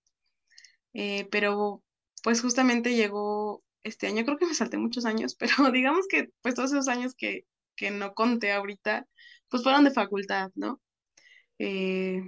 [0.93, 1.83] eh, pero
[2.23, 6.55] pues justamente llegó este año, creo que me salté muchos años, pero digamos que pues
[6.55, 9.07] todos esos años que, que no conté ahorita,
[9.49, 10.81] pues fueron de facultad, ¿no?
[11.59, 12.21] Eh,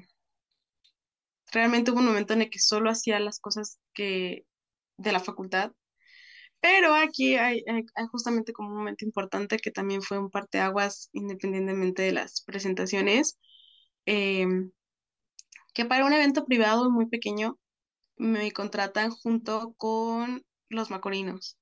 [1.52, 4.46] realmente hubo un momento en el que solo hacía las cosas que
[4.98, 5.72] de la facultad,
[6.62, 12.04] pero aquí hay, hay- justamente como un momento importante que también fue un parteaguas independientemente
[12.04, 13.40] de las presentaciones,
[14.06, 14.48] eh,
[15.74, 17.60] que para un evento privado muy pequeño
[18.18, 21.58] me contratan junto con los macorinos.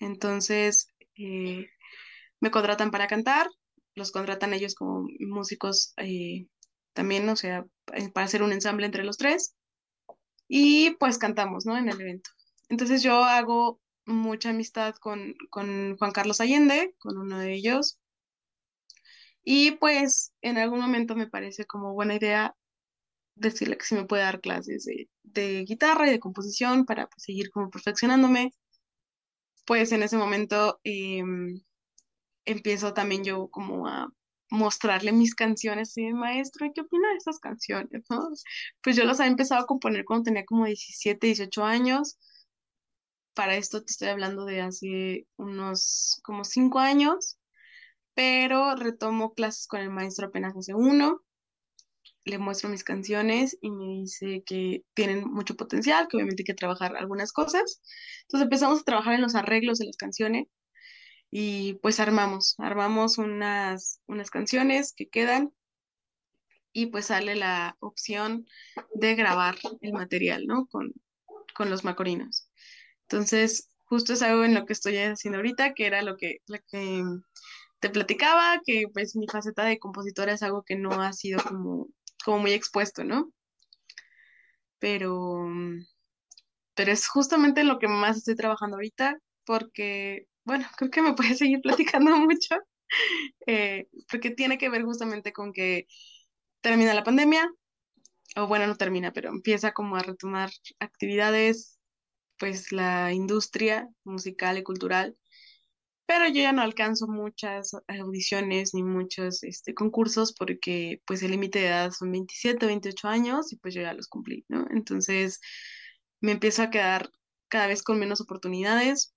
[0.00, 1.68] Entonces, eh,
[2.40, 3.48] me contratan para cantar,
[3.94, 6.48] los contratan ellos como músicos eh,
[6.94, 9.54] también, o sea, eh, para hacer un ensamble entre los tres.
[10.48, 11.76] y pues cantamos, ¿no?
[11.76, 12.30] En el evento.
[12.68, 18.00] Entonces yo hago mucha amistad con, con Juan Carlos Allende, con uno de ellos,
[19.48, 22.56] y pues en algún momento me parece como buena idea
[23.36, 27.22] decirle que si me puede dar clases de, de guitarra y de composición para pues,
[27.24, 28.52] seguir como perfeccionándome.
[29.64, 31.60] Pues en ese momento em,
[32.44, 34.08] empiezo también yo como a
[34.50, 38.04] mostrarle mis canciones y maestro, ¿y qué opina de estas canciones?
[38.82, 42.18] Pues yo las había empezado a componer cuando tenía como 17 18 años
[43.36, 47.38] Para esto te estoy hablando de hace unos como cinco años,
[48.14, 51.22] pero retomo clases con el maestro apenas hace uno,
[52.24, 56.54] le muestro mis canciones y me dice que tienen mucho potencial, que obviamente hay que
[56.54, 57.82] trabajar algunas cosas.
[58.22, 60.46] Entonces empezamos a trabajar en los arreglos de las canciones
[61.30, 65.52] y pues armamos, armamos unas, unas canciones que quedan
[66.72, 68.46] y pues sale la opción
[68.94, 70.66] de grabar el material, ¿no?
[70.68, 70.94] Con,
[71.54, 72.45] con los macorinos.
[73.08, 76.58] Entonces, justo es algo en lo que estoy haciendo ahorita, que era lo que, lo
[76.68, 77.04] que
[77.80, 81.88] te platicaba, que pues mi faceta de compositora es algo que no ha sido como,
[82.24, 83.32] como muy expuesto, ¿no?
[84.78, 85.46] Pero,
[86.74, 91.14] pero es justamente en lo que más estoy trabajando ahorita, porque, bueno, creo que me
[91.14, 92.56] puedes seguir platicando mucho,
[93.46, 95.86] eh, porque tiene que ver justamente con que
[96.60, 97.50] termina la pandemia,
[98.36, 101.75] o bueno, no termina, pero empieza como a retomar actividades,
[102.38, 105.16] pues la industria musical y cultural
[106.06, 111.58] pero yo ya no alcanzo muchas audiciones ni muchos este, concursos porque pues el límite
[111.58, 114.66] de edad son 27 28 años y pues yo ya los cumplí, ¿no?
[114.70, 115.40] Entonces
[116.20, 117.10] me empiezo a quedar
[117.48, 119.14] cada vez con menos oportunidades.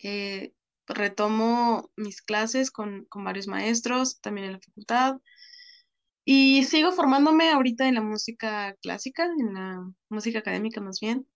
[0.00, 0.52] Eh,
[0.86, 5.16] retomo mis clases con, con varios maestros, también en la facultad,
[6.24, 11.26] y sigo formándome ahorita en la música clásica, en la música académica más bien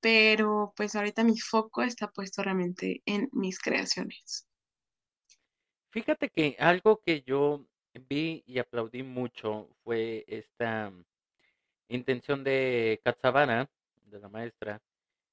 [0.00, 4.46] pero pues ahorita mi foco está puesto realmente en mis creaciones.
[5.90, 7.66] Fíjate que algo que yo
[8.08, 10.92] vi y aplaudí mucho fue esta
[11.88, 13.68] intención de Katsabana,
[14.06, 14.80] de la maestra,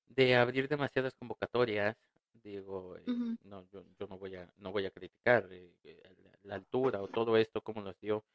[0.07, 1.97] de abrir demasiadas convocatorias.
[2.33, 6.31] Digo, eh, no, yo, yo no voy a, no voy a criticar eh, eh, la,
[6.43, 8.25] la altura o todo esto, como las dio,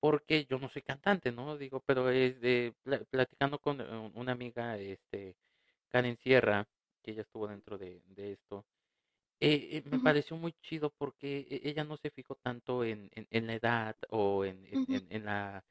[0.00, 1.56] porque yo no soy cantante, ¿no?
[1.58, 3.80] Digo, pero es de pla- platicando con
[4.16, 5.36] una amiga, este,
[5.90, 6.68] Karen Sierra,
[7.02, 8.66] que ella estuvo dentro de, de esto,
[9.40, 13.10] eh, eh, me Ujú, pareció muy chido porque e- ella no se fijó tanto en,
[13.14, 15.64] en, en la edad o en, en, ujú, en- la,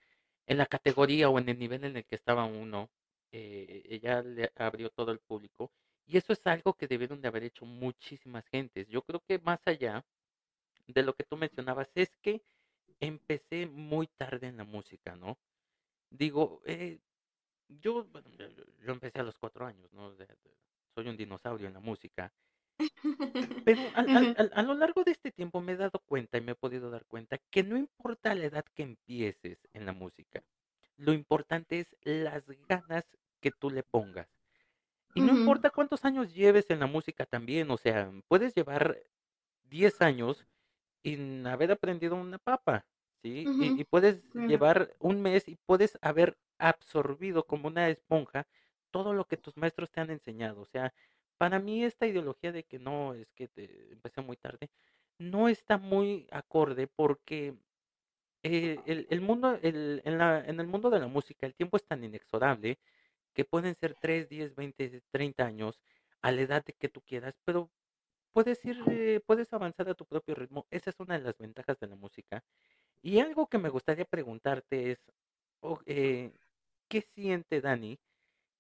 [0.48, 2.90] en la categoría o en el nivel en el que estaba uno.
[3.32, 5.72] eh, ella le abrió todo el público
[6.08, 8.88] y eso es algo que debieron de haber hecho muchísimas gentes.
[8.90, 10.04] Yo creo que más allá
[10.88, 12.42] de lo que tú mencionabas es que
[13.00, 15.40] empecé muy tarde en la música, ¿no?
[16.12, 17.00] Digo, eh,
[17.70, 20.14] yo, bueno, yo, yo- empecé a los cuatro años, ¿no?
[20.96, 22.34] Soy un dinosaurio en la música
[23.66, 26.56] Pero al a lo largo de este tiempo me he dado cuenta y me he
[26.56, 30.44] podido dar cuenta que no importa la edad que empieces en la música,
[30.98, 33.06] lo importante es las ganas
[33.42, 34.28] que tú le pongas.
[35.16, 39.02] Y no importa cuántos años lleves en la música también, o sea, puedes llevar
[39.64, 40.46] 10 años
[41.04, 42.86] sin haber aprendido una papa,
[43.22, 43.48] ¿sí?
[43.60, 48.48] Y, puedes llevar un mes y puedes haber absorbido como una esponja
[48.92, 50.62] todo lo que tus maestros te han enseñado.
[50.62, 50.94] O sea,
[51.38, 54.70] para mí esta ideología de que no, es que te empecé muy tarde,
[55.20, 57.56] no está muy acorde porque
[58.44, 61.78] eh, el, el mundo, el, en la, en el mundo de la música, el tiempo
[61.78, 62.80] es tan inexorable
[63.34, 65.82] que pueden ser 3 10 20 30 años
[66.22, 67.72] a la edad de que tú quieras, pero
[68.34, 70.68] puedes ir, eh, puedes avanzar a tu propio ritmo.
[70.72, 72.44] Esa es una de las ventajas de la música.
[73.02, 75.00] Y algo que me gustaría preguntarte es,
[75.86, 76.32] eh,
[76.90, 77.98] ¿qué siente Dani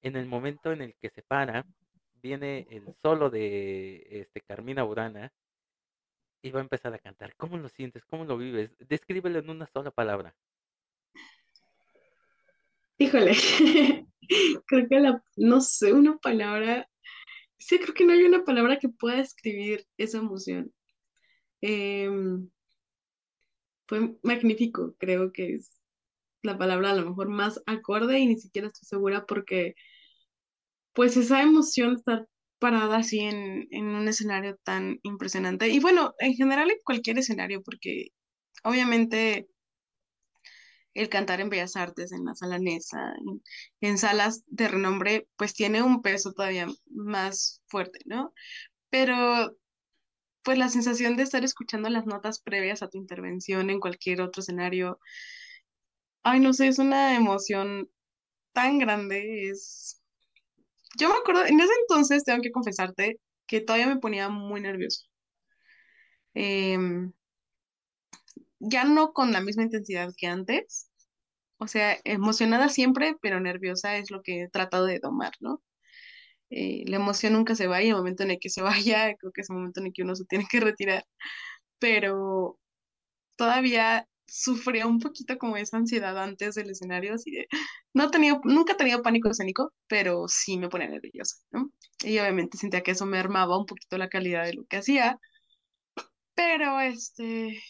[0.01, 1.65] en el momento en el que se para,
[2.21, 5.33] viene el solo de este Carmina Burana
[6.41, 7.35] y va a empezar a cantar?
[7.35, 8.05] ¿Cómo lo sientes?
[8.05, 8.71] ¿Cómo lo vives?
[8.79, 10.33] Descríbelo en una sola palabra.
[12.97, 13.31] Híjole,
[14.67, 16.87] creo que la, no sé, una palabra,
[17.57, 20.71] sí, creo que no hay una palabra que pueda describir esa emoción.
[21.61, 22.49] Em,
[23.87, 25.78] fue magnífico, creo que es
[26.41, 29.75] la palabra a lo mejor más acorde y ni siquiera estoy segura porque
[30.93, 32.27] pues esa emoción estar
[32.59, 37.61] parada así en, en un escenario tan impresionante y bueno, en general en cualquier escenario
[37.63, 38.07] porque
[38.63, 39.47] obviamente
[40.93, 43.13] el cantar en Bellas Artes, en la Sala Nesa,
[43.81, 48.33] en salas de renombre, pues tiene un peso todavía más fuerte, ¿no?
[48.89, 49.55] Pero
[50.43, 54.41] pues la sensación de estar escuchando las notas previas a tu intervención en cualquier otro
[54.41, 54.99] escenario,
[56.23, 57.89] ay, no sé, es una emoción
[58.53, 60.01] tan grande, es...
[60.99, 65.05] Yo me acuerdo, en ese entonces tengo que confesarte que todavía me ponía muy nervioso.
[66.33, 67.11] Em,
[68.59, 70.89] ya no con la misma intensidad que antes,
[71.59, 75.61] o sea, emocionada siempre, pero nerviosa es lo que he tratado de domar, ¿no?
[76.49, 79.31] eh, la emoción nunca se va y el momento en el que se vaya, creo
[79.31, 81.05] que es el momento en el que uno se tiene que retirar,
[81.79, 82.59] pero
[83.37, 87.47] todavía sufría un poquito como esa ansiedad antes del escenario, así de,
[87.93, 91.71] no tenido, nunca tenido pánico escénico, pero sí me ponía nerviosa, ¿no?
[92.03, 95.19] Y obviamente sentía que eso me armaba un poquito la calidad de lo que hacía,
[96.35, 97.61] pero este,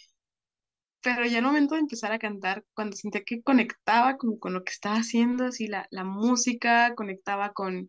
[1.02, 4.63] pero ya al momento de empezar a cantar, cuando sentía que conectaba como con lo
[4.63, 7.88] que estaba haciendo, así la, la música, conectaba con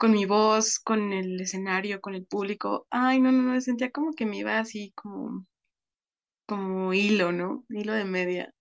[0.00, 2.86] con mi voz, con el escenario, con el público.
[2.90, 5.46] Ay, no, no, no, sentía como que me iba así como,
[6.50, 7.64] como hilo, ¿no?
[7.70, 8.54] Hilo de media.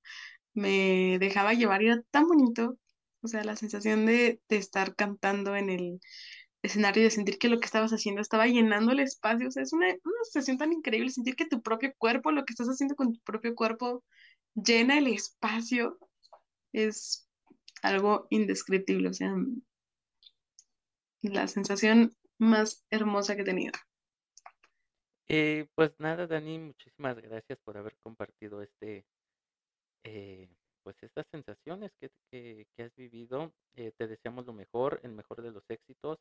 [0.54, 2.78] Me dejaba llevar y era tan bonito.
[3.22, 6.00] O sea, la sensación de, de estar cantando en el
[6.64, 9.48] escenario y de sentir que lo que estabas haciendo estaba llenando el espacio.
[9.50, 12.54] O sea, es una, una sensación tan increíble, sentir que tu propio cuerpo, lo que
[12.54, 14.04] estás haciendo con tu propio cuerpo,
[14.56, 16.00] llena el espacio.
[16.74, 17.28] Es
[17.84, 19.10] algo indescriptible.
[19.10, 19.34] O sea,
[21.22, 23.74] la sensación más hermosa que he tenido.
[25.30, 29.06] Eh, pues nada, Dani, muchísimas gracias por haber compartido este,
[30.04, 30.50] eh,
[30.84, 33.54] pues estas sensaciones que, que, que has vivido.
[33.76, 36.20] Eh, te deseamos lo mejor, el mejor de los éxitos.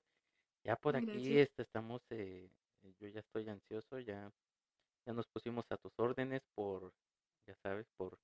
[0.64, 2.50] Ya por aquí este, estamos, eh,
[3.00, 4.30] yo ya estoy ansioso, ya,
[5.06, 6.92] ya nos pusimos a tus órdenes por,
[7.46, 8.18] ya sabes, por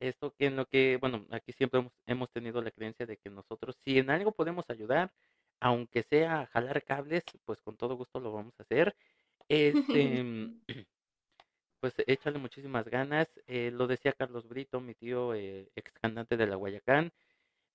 [0.00, 3.30] esto que en lo que, bueno, aquí siempre hemos, hemos tenido la creencia de que
[3.30, 5.12] nosotros, si en algo podemos ayudar,
[5.60, 8.96] aunque sea jalar cables, pues con todo gusto lo vamos a hacer.
[9.48, 10.24] Este,
[11.80, 13.28] pues échale muchísimas ganas.
[13.46, 17.12] eh, lo decía Carlos Brito, mi tío, eh, ex cantante de la Guayacán.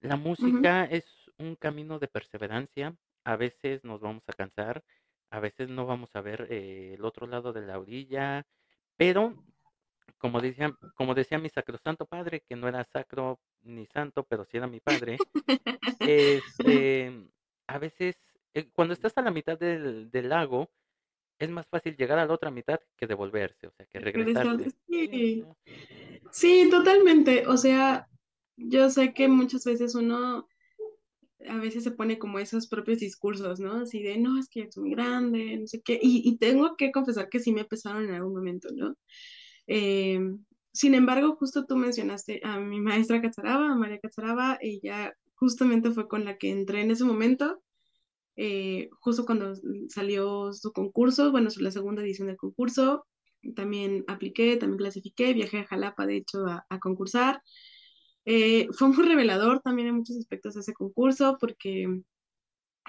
[0.02, 1.06] La música es
[1.38, 2.96] un camino de perseverancia.
[3.24, 4.84] A veces nos vamos a cansar,
[5.30, 8.48] a veces no vamos a ver eh, el otro lado de la orilla,
[8.98, 9.36] pero
[10.18, 14.58] como decía, como decía mi sacrosanto padre, que no era sacro ni santo, pero sí
[14.58, 15.18] era mi padre,
[16.00, 17.30] este,
[17.68, 18.18] a veces
[18.74, 20.72] cuando estás a la mitad del, del lago,
[21.40, 25.46] es más fácil llegar a la otra mitad que devolverse, o sea, que Regresar, regresarse.
[26.32, 27.48] Sí, totalmente.
[27.48, 28.08] O sea,
[28.58, 30.48] yo sé que muchas veces uno
[31.48, 33.78] a veces se pone como esos propios discursos, ¿no?
[33.78, 35.98] Así de, no, es que es muy grande, no sé qué.
[36.02, 38.96] Y, y tengo que confesar que sí me pesaron en algún momento, ¿no?
[39.66, 40.20] Eh,
[40.74, 46.08] sin embargo, justo tú mencionaste a mi maestra Catzaraba, a María Catzaraba, ella justamente fue
[46.08, 47.62] con la que entré en ese momento,
[48.42, 49.54] eh, justo cuando
[49.90, 53.06] salió su concurso, bueno, la segunda edición del concurso,
[53.54, 57.42] también apliqué, también clasifiqué, viajé a Jalapa, de hecho, a, concursar.
[58.24, 62.02] Eh, fue muy revelador también en muchos aspectos ese concurso, porque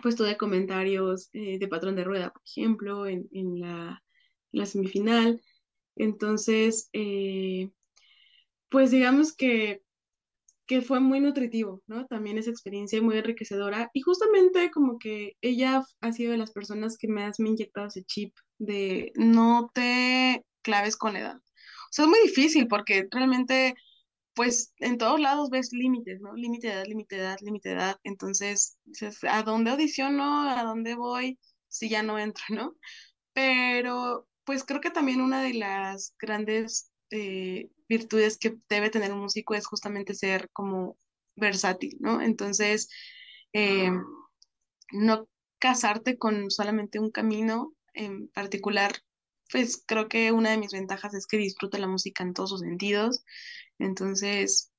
[0.00, 5.42] pues tuve comentarios eh, de patrón de rueda, por ejemplo, en, en la, semifinal.
[5.96, 6.90] Entonces,
[8.68, 9.82] pues digamos que,
[10.70, 12.06] que fue muy nutritivo, ¿no?
[12.06, 13.90] También esa experiencia muy enriquecedora.
[13.92, 18.04] Y justamente como que ella ha sido de las personas que me ha inyectado ese
[18.04, 21.36] chip de no te claves con la edad.
[21.38, 23.74] O sea, es muy difícil porque realmente,
[24.32, 26.34] pues en todos lados ves límites, ¿no?
[26.34, 27.96] Límite de edad, límite de edad, límite de edad.
[28.04, 28.78] Entonces,
[29.28, 30.48] ¿a dónde audiciono?
[30.50, 31.40] ¿A dónde voy?
[31.66, 32.76] Si ya no entro, ¿no?
[33.32, 39.20] Pero pues creo que también una de las grandes eh, virtudes que debe tener un
[39.20, 40.96] músico es justamente ser como
[41.36, 42.22] versátil, ¿no?
[42.22, 42.88] Entonces,
[43.52, 43.90] eh,
[44.92, 45.28] no
[45.58, 48.92] casarte con solamente un camino en particular,
[49.52, 52.60] pues creo que una de mis ventajas es que disfruto la música en todos sus
[52.60, 53.24] sentidos.
[53.78, 54.70] Entonces,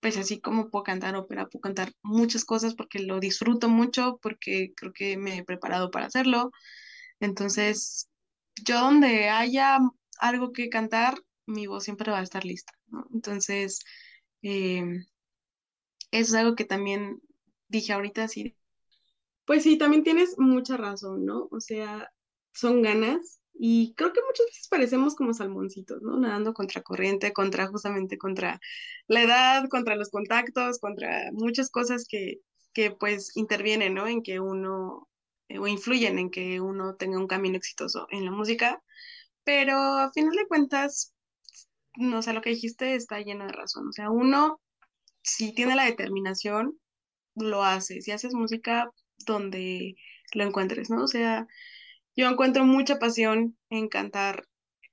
[0.00, 4.72] pues así como puedo cantar ópera, puedo cantar muchas cosas porque lo disfruto mucho, porque
[4.76, 6.50] creo que me he preparado para hacerlo.
[7.20, 8.08] Entonces,
[8.64, 9.78] yo donde haya
[10.18, 11.14] algo que cantar,
[11.46, 13.06] mi voz siempre va a estar lista, ¿no?
[13.12, 13.80] Entonces,
[14.42, 14.82] eh,
[16.10, 17.20] eso es algo que también
[17.68, 18.56] dije ahorita, sí.
[19.46, 21.48] Pues sí, también tienes mucha razón, ¿no?
[21.50, 22.10] O sea,
[22.54, 26.18] son ganas y creo que muchas veces parecemos como salmoncitos, ¿no?
[26.18, 28.60] Nadando contra corriente, contra justamente contra
[29.06, 32.40] la edad, contra los contactos, contra muchas cosas que,
[32.72, 34.06] que pues intervienen, ¿no?
[34.06, 35.08] En que uno
[35.48, 38.82] eh, o influyen en que uno tenga un camino exitoso en la música,
[39.44, 41.13] pero a final de cuentas,
[41.96, 43.88] no sé, lo que dijiste está lleno de razón.
[43.88, 44.60] O sea, uno,
[45.22, 46.78] si tiene la determinación,
[47.34, 48.00] lo hace.
[48.02, 48.90] Si haces música
[49.26, 49.96] donde
[50.34, 51.04] lo encuentres, ¿no?
[51.04, 51.46] O sea,
[52.16, 54.46] yo encuentro mucha pasión en cantar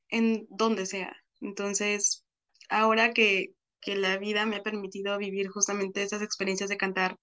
[0.09, 1.15] en donde sea.
[1.41, 2.25] Entonces,
[2.69, 7.17] ahora que, que la vida me ha permitido vivir justamente esas experiencias de cantar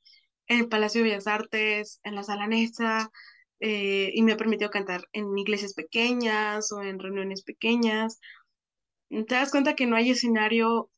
[0.47, 3.11] en el Palacio de Bellas Artes, en la Sala Nesa,
[3.61, 8.21] eh, y me ha permitido cantar en iglesias pequeñas o en reuniones pequeñas.
[9.11, 10.91] Te das cuenta que no hay escenario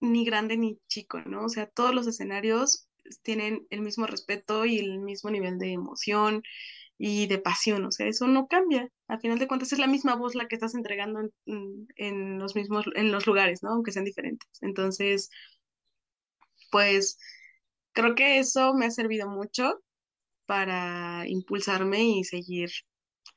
[0.00, 1.44] ni grande ni chico, ¿no?
[1.44, 2.88] O sea, todos los escenarios
[3.22, 6.42] tienen el mismo respeto y el mismo nivel de emoción
[6.98, 8.88] y de pasión, o sea, eso no cambia.
[9.08, 12.86] Al final de cuentas es la misma voz la que estás entregando en, los mismos,
[12.94, 13.70] en los lugares, ¿no?
[13.70, 14.48] Aunque sean diferentes.
[14.60, 15.30] Entonces,
[16.70, 17.18] pues
[17.92, 19.82] creo que eso me ha servido mucho
[20.46, 22.70] para impulsarme y seguir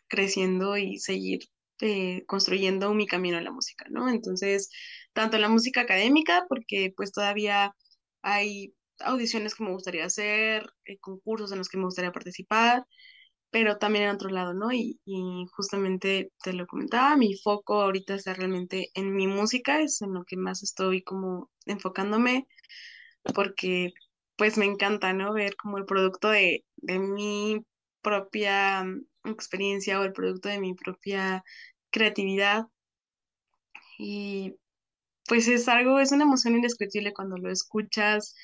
[0.07, 1.41] creciendo y seguir
[1.81, 4.09] eh, construyendo mi camino en la música, ¿no?
[4.09, 4.69] Entonces,
[5.13, 7.75] tanto en la música académica, porque pues todavía
[8.21, 12.85] hay audiciones que me gustaría hacer, eh, concursos en los que me gustaría participar,
[13.51, 14.71] pero también en otro lado, ¿no?
[14.73, 14.99] Y,
[15.55, 20.25] justamente te lo comentaba, mi foco ahorita está realmente en mi música, es en lo
[20.25, 22.47] que más estoy como enfocándome,
[23.35, 23.93] porque
[24.37, 25.33] pues me encanta, ¿no?
[25.33, 27.65] Ver como el producto de, de mi
[28.05, 31.43] propia mm, experiencia o el producto de mi propia
[31.89, 32.67] creatividad.
[33.97, 34.55] Y
[35.27, 38.35] pues es algo, es una emoción indescriptible cuando lo escuchas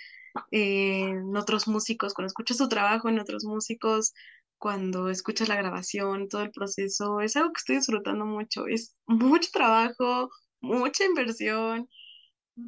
[0.52, 4.14] eh, en otros músicos, cuando escuchas su trabajo en otros músicos,
[4.58, 8.68] cuando escuchas la grabación, todo el proceso, es algo que estoy disfrutando mucho.
[8.68, 10.30] Es mucho trabajo,
[10.62, 11.88] mucha inversión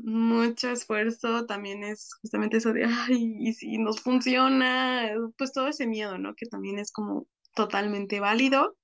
[0.03, 5.87] mucho esfuerzo también es justamente eso de, ay, y si nos funciona, pues todo ese
[5.87, 6.35] miedo, ¿no?
[6.35, 8.75] Que también es como totalmente válido,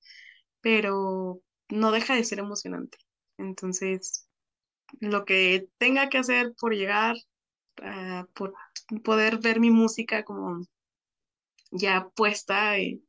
[0.61, 2.97] pero no deja de ser emocionante.
[3.37, 4.27] Entonces,
[5.01, 7.15] lo que tenga que hacer por llegar,
[7.81, 8.53] uh, por
[9.03, 10.61] poder ver mi música como
[11.71, 13.01] ya puesta eh,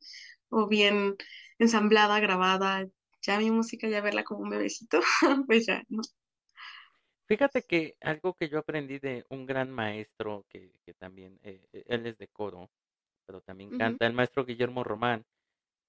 [0.51, 1.16] o bien
[1.59, 2.86] ensamblada, grabada,
[3.22, 5.01] ya mi música, ya verla como un bebecito,
[5.46, 6.03] pues ya, ¿no?
[7.31, 11.85] Fíjate que algo que yo aprendí de un gran maestro que, que también, eh, eh,
[11.87, 12.72] él es de coro,
[13.26, 15.24] pero también canta, el maestro Guillermo Román,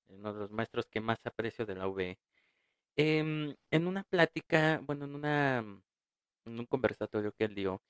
[0.09, 2.17] uno de los maestros que más aprecio de la UB.
[2.97, 7.81] Em, en una plática, bueno, en una, en un conversatorio que él dio,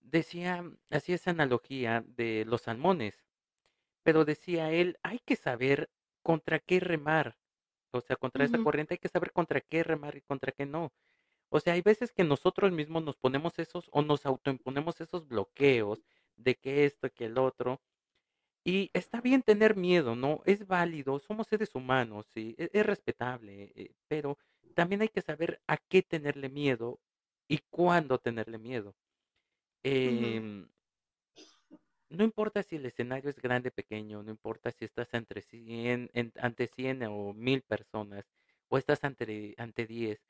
[0.00, 3.24] decía, hacía esa analogía de los salmones,
[4.04, 5.90] pero decía él, hay que saber
[6.22, 7.38] contra qué remar,
[7.92, 10.92] o sea, contra esa corriente hay que saber contra qué remar y contra qué no.
[11.50, 16.04] O sea, hay veces que nosotros mismos nos ponemos esos o nos autoimponemos esos bloqueos
[16.36, 17.80] de que esto, que el otro.
[18.64, 20.42] Y está bien tener miedo, ¿no?
[20.46, 24.38] Es válido, somos seres humanos, sí, e- es, respetable, eh, pero
[24.74, 27.00] también hay que saber a qué tenerle miedo
[27.48, 28.94] y cuándo tenerle miedo.
[29.84, 30.68] Em,
[32.10, 36.10] no importa si el escenario es grande o pequeño, no importa si estás entre 100,
[36.14, 38.24] en- ante 100 o 1000 personas
[38.68, 40.20] o estás ante, ante 10,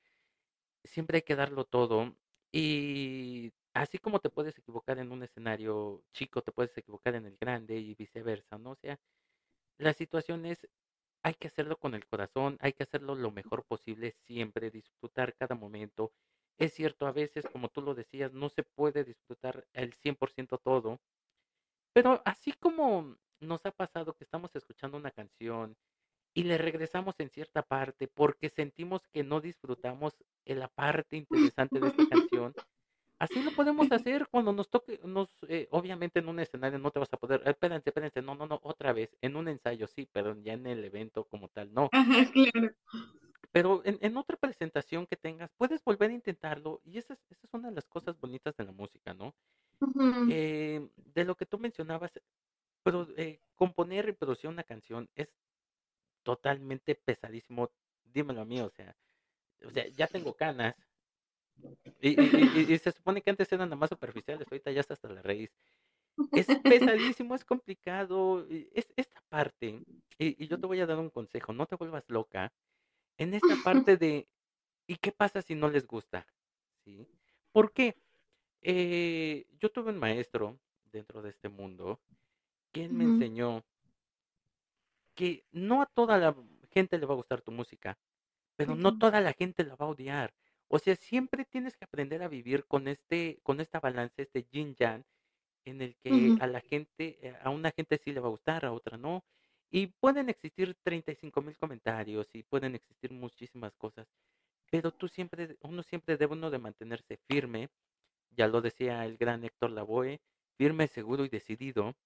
[0.85, 2.17] siempre hay que darlo todo.
[2.53, 7.37] Y así como te puedes equivocar en un escenario chico, te puedes equivocar en el
[7.39, 8.73] grande y viceversa, ¿no?
[8.73, 8.99] O sea,
[9.79, 10.69] la situación es,
[11.23, 15.55] hay que hacerlo con el corazón, hay que hacerlo lo mejor posible siempre, disfrutar cada
[15.55, 16.13] momento.
[16.59, 21.01] Es cierto, a veces, como tú lo decías, no se puede disfrutar el 100% todo,
[21.93, 25.77] pero así como nos ha pasado que estamos escuchando una canción
[26.35, 30.15] y le regresamos en cierta parte porque sentimos que no disfrutamos
[30.45, 31.17] en la parte
[31.69, 32.57] interesante de esta canción,
[33.21, 37.01] Así lo podemos hacer cuando nos toque, nos, eh, obviamente en un escenario no te
[37.01, 40.09] vas a poder, "Eh, espérense, espérense, no, no, no, otra vez, en un ensayo sí,
[40.13, 41.93] pero ya en el evento como tal no.
[41.93, 42.71] Ajá, claro.
[43.53, 47.47] Pero en, en otra presentación que tengas, puedes volver a intentarlo y esa es, esa
[47.47, 49.35] es una de las cosas bonitas de la música, ¿no?
[50.27, 52.13] Eh, de lo que tú mencionabas,
[52.85, 55.35] pero eh, componer y producir una canción es
[56.29, 57.71] totalmente pesadísimo,
[58.05, 58.95] dímelo a mí, o sea,
[59.65, 60.75] o sea, ya tengo canas
[62.03, 64.93] y, y, y, y se supone que antes eran nada más superficiales, ahorita ya está
[64.93, 65.51] hasta la raíz.
[66.33, 69.83] Es pesadísimo, es complicado, y es esta parte,
[70.19, 72.53] y, yo te voy a dar un consejo, no te vuelvas loca
[73.17, 74.29] en esta parte de,
[74.87, 76.27] ¿y qué pasa si no les gusta?
[76.85, 77.09] ¿Sí?
[77.53, 77.97] ¿Por qué?
[78.61, 80.61] Eh, yo tuve un maestro
[80.93, 82.03] dentro de este mundo
[82.71, 83.65] quien me enseñó
[85.19, 86.33] que no a toda la
[86.71, 87.99] gente le va a gustar tu música,
[88.55, 90.33] pero no toda la gente la va a odiar.
[90.69, 94.77] O sea, siempre tienes que aprender a vivir con este, con esta balance, este yin
[94.77, 95.05] yang,
[95.65, 98.65] en el que a la gente, eh, a una gente sí le va a gustar,
[98.65, 99.25] a otra no.
[99.71, 104.07] Y pueden existir 35 mil comentarios y pueden existir muchísimas cosas,
[104.71, 107.71] pero tú siempre, uno siempre debe uno de mantenerse firme,
[108.31, 110.21] ya lo decía el gran Héctor Lavoe,
[110.57, 111.97] firme, seguro y decidido,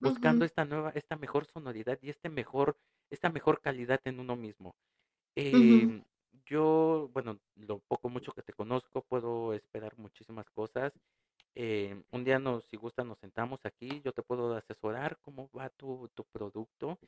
[0.00, 2.78] buscando esta nueva, esta mejor sonoridad y este mejor,
[3.10, 4.76] esta mejor calidad en uno mismo.
[5.36, 6.04] Em,
[6.46, 10.92] yo, bueno, lo poco mucho que te conozco, puedo esperar muchísimas cosas.
[11.54, 15.70] Em, un día nos, si gusta, nos sentamos aquí, yo te puedo asesorar cómo va
[15.70, 16.98] tu, tu producto.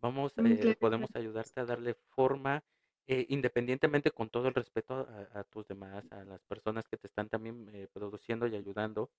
[0.00, 2.62] Vamos, mm, eh, podemos ayudarte a darle forma,
[3.08, 7.08] eh, independientemente con todo el respeto a, a tus demás, a las personas que te
[7.08, 9.10] están también eh, produciendo y ayudando.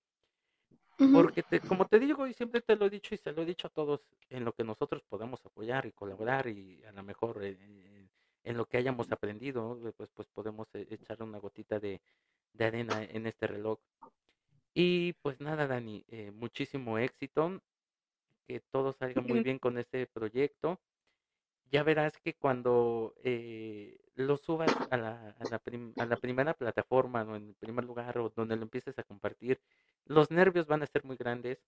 [1.51, 3.41] Ujú, Porque te, como te digo y siempre te lo he dicho y se lo
[3.43, 7.03] he dicho a todos, en lo que nosotros podamos apoyar y colaborar y a lo
[7.03, 8.09] mejor eh, eh,
[8.43, 12.01] en lo que hayamos aprendido, pues, pues podemos eh, echar una gotita de,
[12.53, 13.79] de arena en este reloj.
[14.73, 17.61] Y pues nada, Dani, eh, muchísimo éxito,
[18.47, 20.81] que todo salga muy bien con este proyecto.
[21.71, 26.53] Ya verás que cuando eh, lo subas a la, a la, prim- a la primera
[26.55, 29.61] plataforma o en el primer lugar o donde lo empieces a compartir,
[30.05, 31.59] los nervios van a ser muy grandes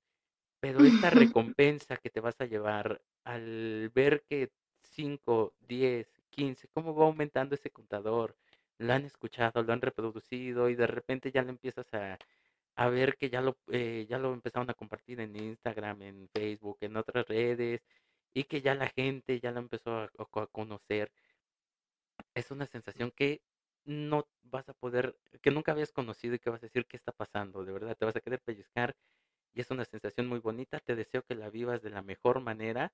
[0.60, 4.52] pero esta recompensa que te vas a llevar al ver que
[4.84, 8.36] 5, 10, 15, cómo va aumentando ese contador,
[8.80, 12.18] lo han escuchado, lo han reproducido y de repente ya lo empiezas a,
[12.76, 16.78] a ver que ya lo, eh, ya lo empezaron a compartir en Instagram, en Facebook,
[16.82, 17.82] en otras redes
[18.34, 21.12] y que ya la gente ya lo empezó a, a conocer.
[22.40, 23.44] Es una sensación que
[23.86, 27.12] no vas a poder, que nunca habías conocido y que vas a decir qué está
[27.12, 28.96] pasando, de verdad, te vas a querer pellizcar
[29.54, 30.80] y es una sensación muy bonita.
[30.80, 32.94] Te deseo que la vivas de la mejor manera.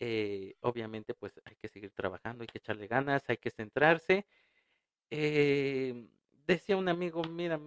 [0.00, 4.26] Eh, obviamente, pues hay que seguir trabajando, hay que echarle ganas, hay que centrarse.
[5.10, 6.08] Eh,
[6.46, 7.60] decía un amigo, mira,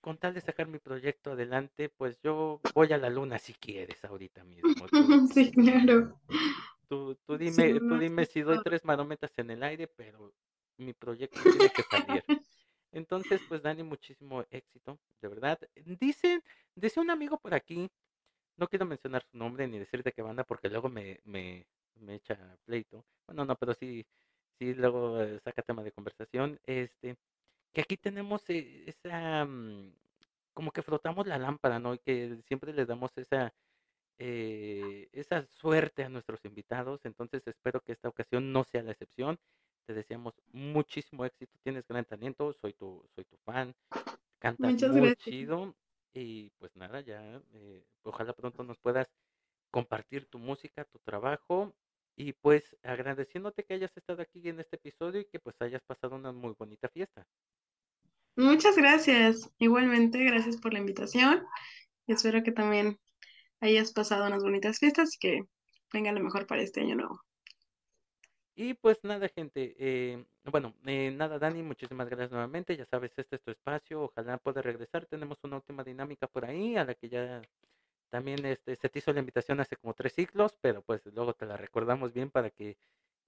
[0.00, 4.04] con tal de sacar mi proyecto adelante, pues yo voy a la luna si quieres
[4.04, 4.86] ahorita mismo.
[5.34, 6.18] Sí, claro.
[6.88, 10.32] Tú, tú Sí, dime, tú más dime si doy tres marometas en el aire, pero
[10.78, 12.24] mi proyecto tiene que salir.
[12.92, 15.58] Entonces, pues Dani, muchísimo éxito, de verdad.
[16.00, 16.42] Dicen,
[16.74, 17.90] dice un amigo por aquí,
[18.56, 21.66] no quiero mencionar su nombre ni decir de qué banda porque luego me, me,
[21.96, 23.04] me echa pleito.
[23.26, 24.06] Bueno, no, pero sí,
[24.58, 26.58] sí, luego eh, saca tema de conversación.
[26.64, 27.16] Este,
[27.72, 29.92] que aquí tenemos eh, esa, mm,
[30.54, 31.94] como que frotamos la lámpara, ¿no?
[31.94, 33.52] Y que siempre le damos esa,
[34.18, 37.00] eh, esa suerte a nuestros invitados.
[37.04, 39.38] Entonces espero que esta ocasión no sea la excepción.
[39.86, 43.74] Te deseamos muchísimo éxito, tienes gran talento, soy tu, soy tu fan,
[44.38, 45.24] cantas Muchas muy gracias.
[45.24, 45.74] chido
[46.12, 49.08] y pues nada, ya eh, ojalá pronto nos puedas
[49.70, 51.74] compartir tu música, tu trabajo
[52.16, 56.16] y pues agradeciéndote que hayas estado aquí en este episodio y que pues hayas pasado
[56.16, 57.26] una muy bonita fiesta.
[58.36, 59.50] Muchas gracias.
[59.58, 61.44] Igualmente, gracias por la invitación.
[62.06, 62.98] Espero que también
[63.60, 65.42] hayas pasado unas bonitas fiestas y que
[65.92, 67.20] venga lo mejor para este año nuevo.
[68.54, 69.74] Y pues nada, gente.
[69.78, 72.76] eh, bueno, eh, nada, Dani, muchísimas gracias nuevamente.
[72.76, 74.02] Ya sabes, este es tu espacio.
[74.02, 75.06] Ojalá puedas regresar.
[75.06, 77.42] Tenemos una última dinámica por ahí a la que ya
[78.10, 81.46] también este, se te hizo la invitación hace como tres ciclos, pero pues luego te
[81.46, 82.78] la recordamos bien para que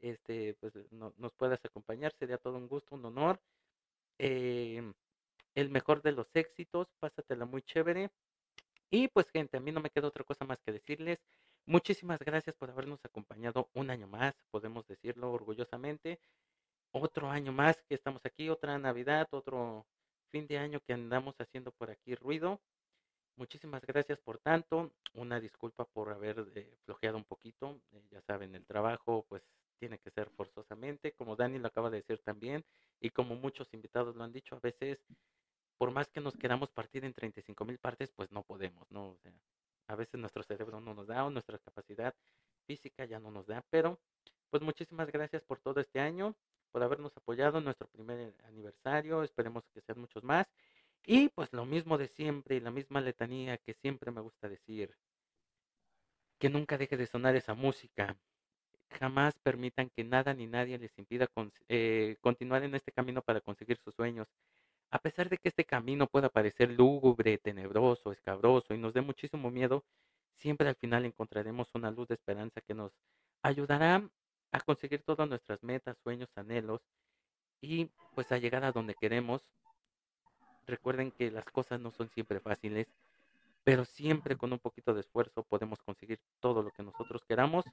[0.00, 2.12] este, pues, no- nos puedas acompañar.
[2.18, 3.40] Sería todo un gusto, un honor.
[4.18, 4.92] Em,
[5.54, 6.88] el mejor de los éxitos.
[7.00, 8.10] Pásatela muy chévere.
[8.90, 11.18] Y pues gente, a mí no me queda otra cosa más que decirles.
[11.66, 16.20] Muchísimas gracias por habernos acompañado un año más, podemos decirlo orgullosamente.
[16.92, 19.86] Otro año más que estamos aquí, otra Navidad, otro
[20.30, 22.60] fin de año que andamos haciendo por aquí ruido.
[23.36, 24.92] Muchísimas gracias por tanto.
[25.14, 27.80] Una disculpa por haber eh, flojeado un poquito.
[27.92, 29.42] Eh, ya saben, el trabajo pues
[29.78, 32.64] tiene que ser forzosamente, como Dani lo acaba de decir también,
[33.00, 34.98] y como muchos invitados lo han dicho, a veces
[35.80, 39.12] por más que nos queramos partir en 35 mil partes, pues no podemos, ¿no?
[39.12, 39.32] O sea,
[39.86, 42.14] a veces nuestro cerebro no nos da o nuestra capacidad
[42.66, 43.98] física ya no nos da, pero
[44.50, 46.36] pues muchísimas gracias por todo este año,
[46.70, 50.46] por habernos apoyado en nuestro primer aniversario, esperemos que sean muchos más.
[51.06, 54.94] Y pues lo mismo de siempre, y la misma letanía que siempre me gusta decir,
[56.38, 58.18] que nunca deje de sonar esa música.
[58.90, 63.40] Jamás permitan que nada ni nadie les impida con- eh, continuar en este camino para
[63.40, 64.28] conseguir sus sueños.
[64.90, 69.50] A pesar de que este camino pueda parecer lúgubre, tenebroso, escabroso y nos dé muchísimo
[69.50, 69.84] miedo,
[70.34, 72.92] siempre al final encontraremos una luz de esperanza que nos
[73.42, 74.08] ayudará
[74.52, 76.80] a conseguir todas nuestras metas, sueños, anhelos
[77.60, 79.42] y pues a llegar a donde queremos.
[80.66, 82.88] Recuerden que las cosas no son siempre fáciles,
[83.62, 87.64] pero siempre con un poquito de esfuerzo podemos conseguir todo lo que nosotros queramos.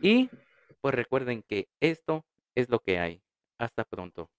[0.00, 0.30] Y
[0.80, 3.22] pues recuerden que esto es lo que hay.
[3.58, 4.30] Hasta pronto.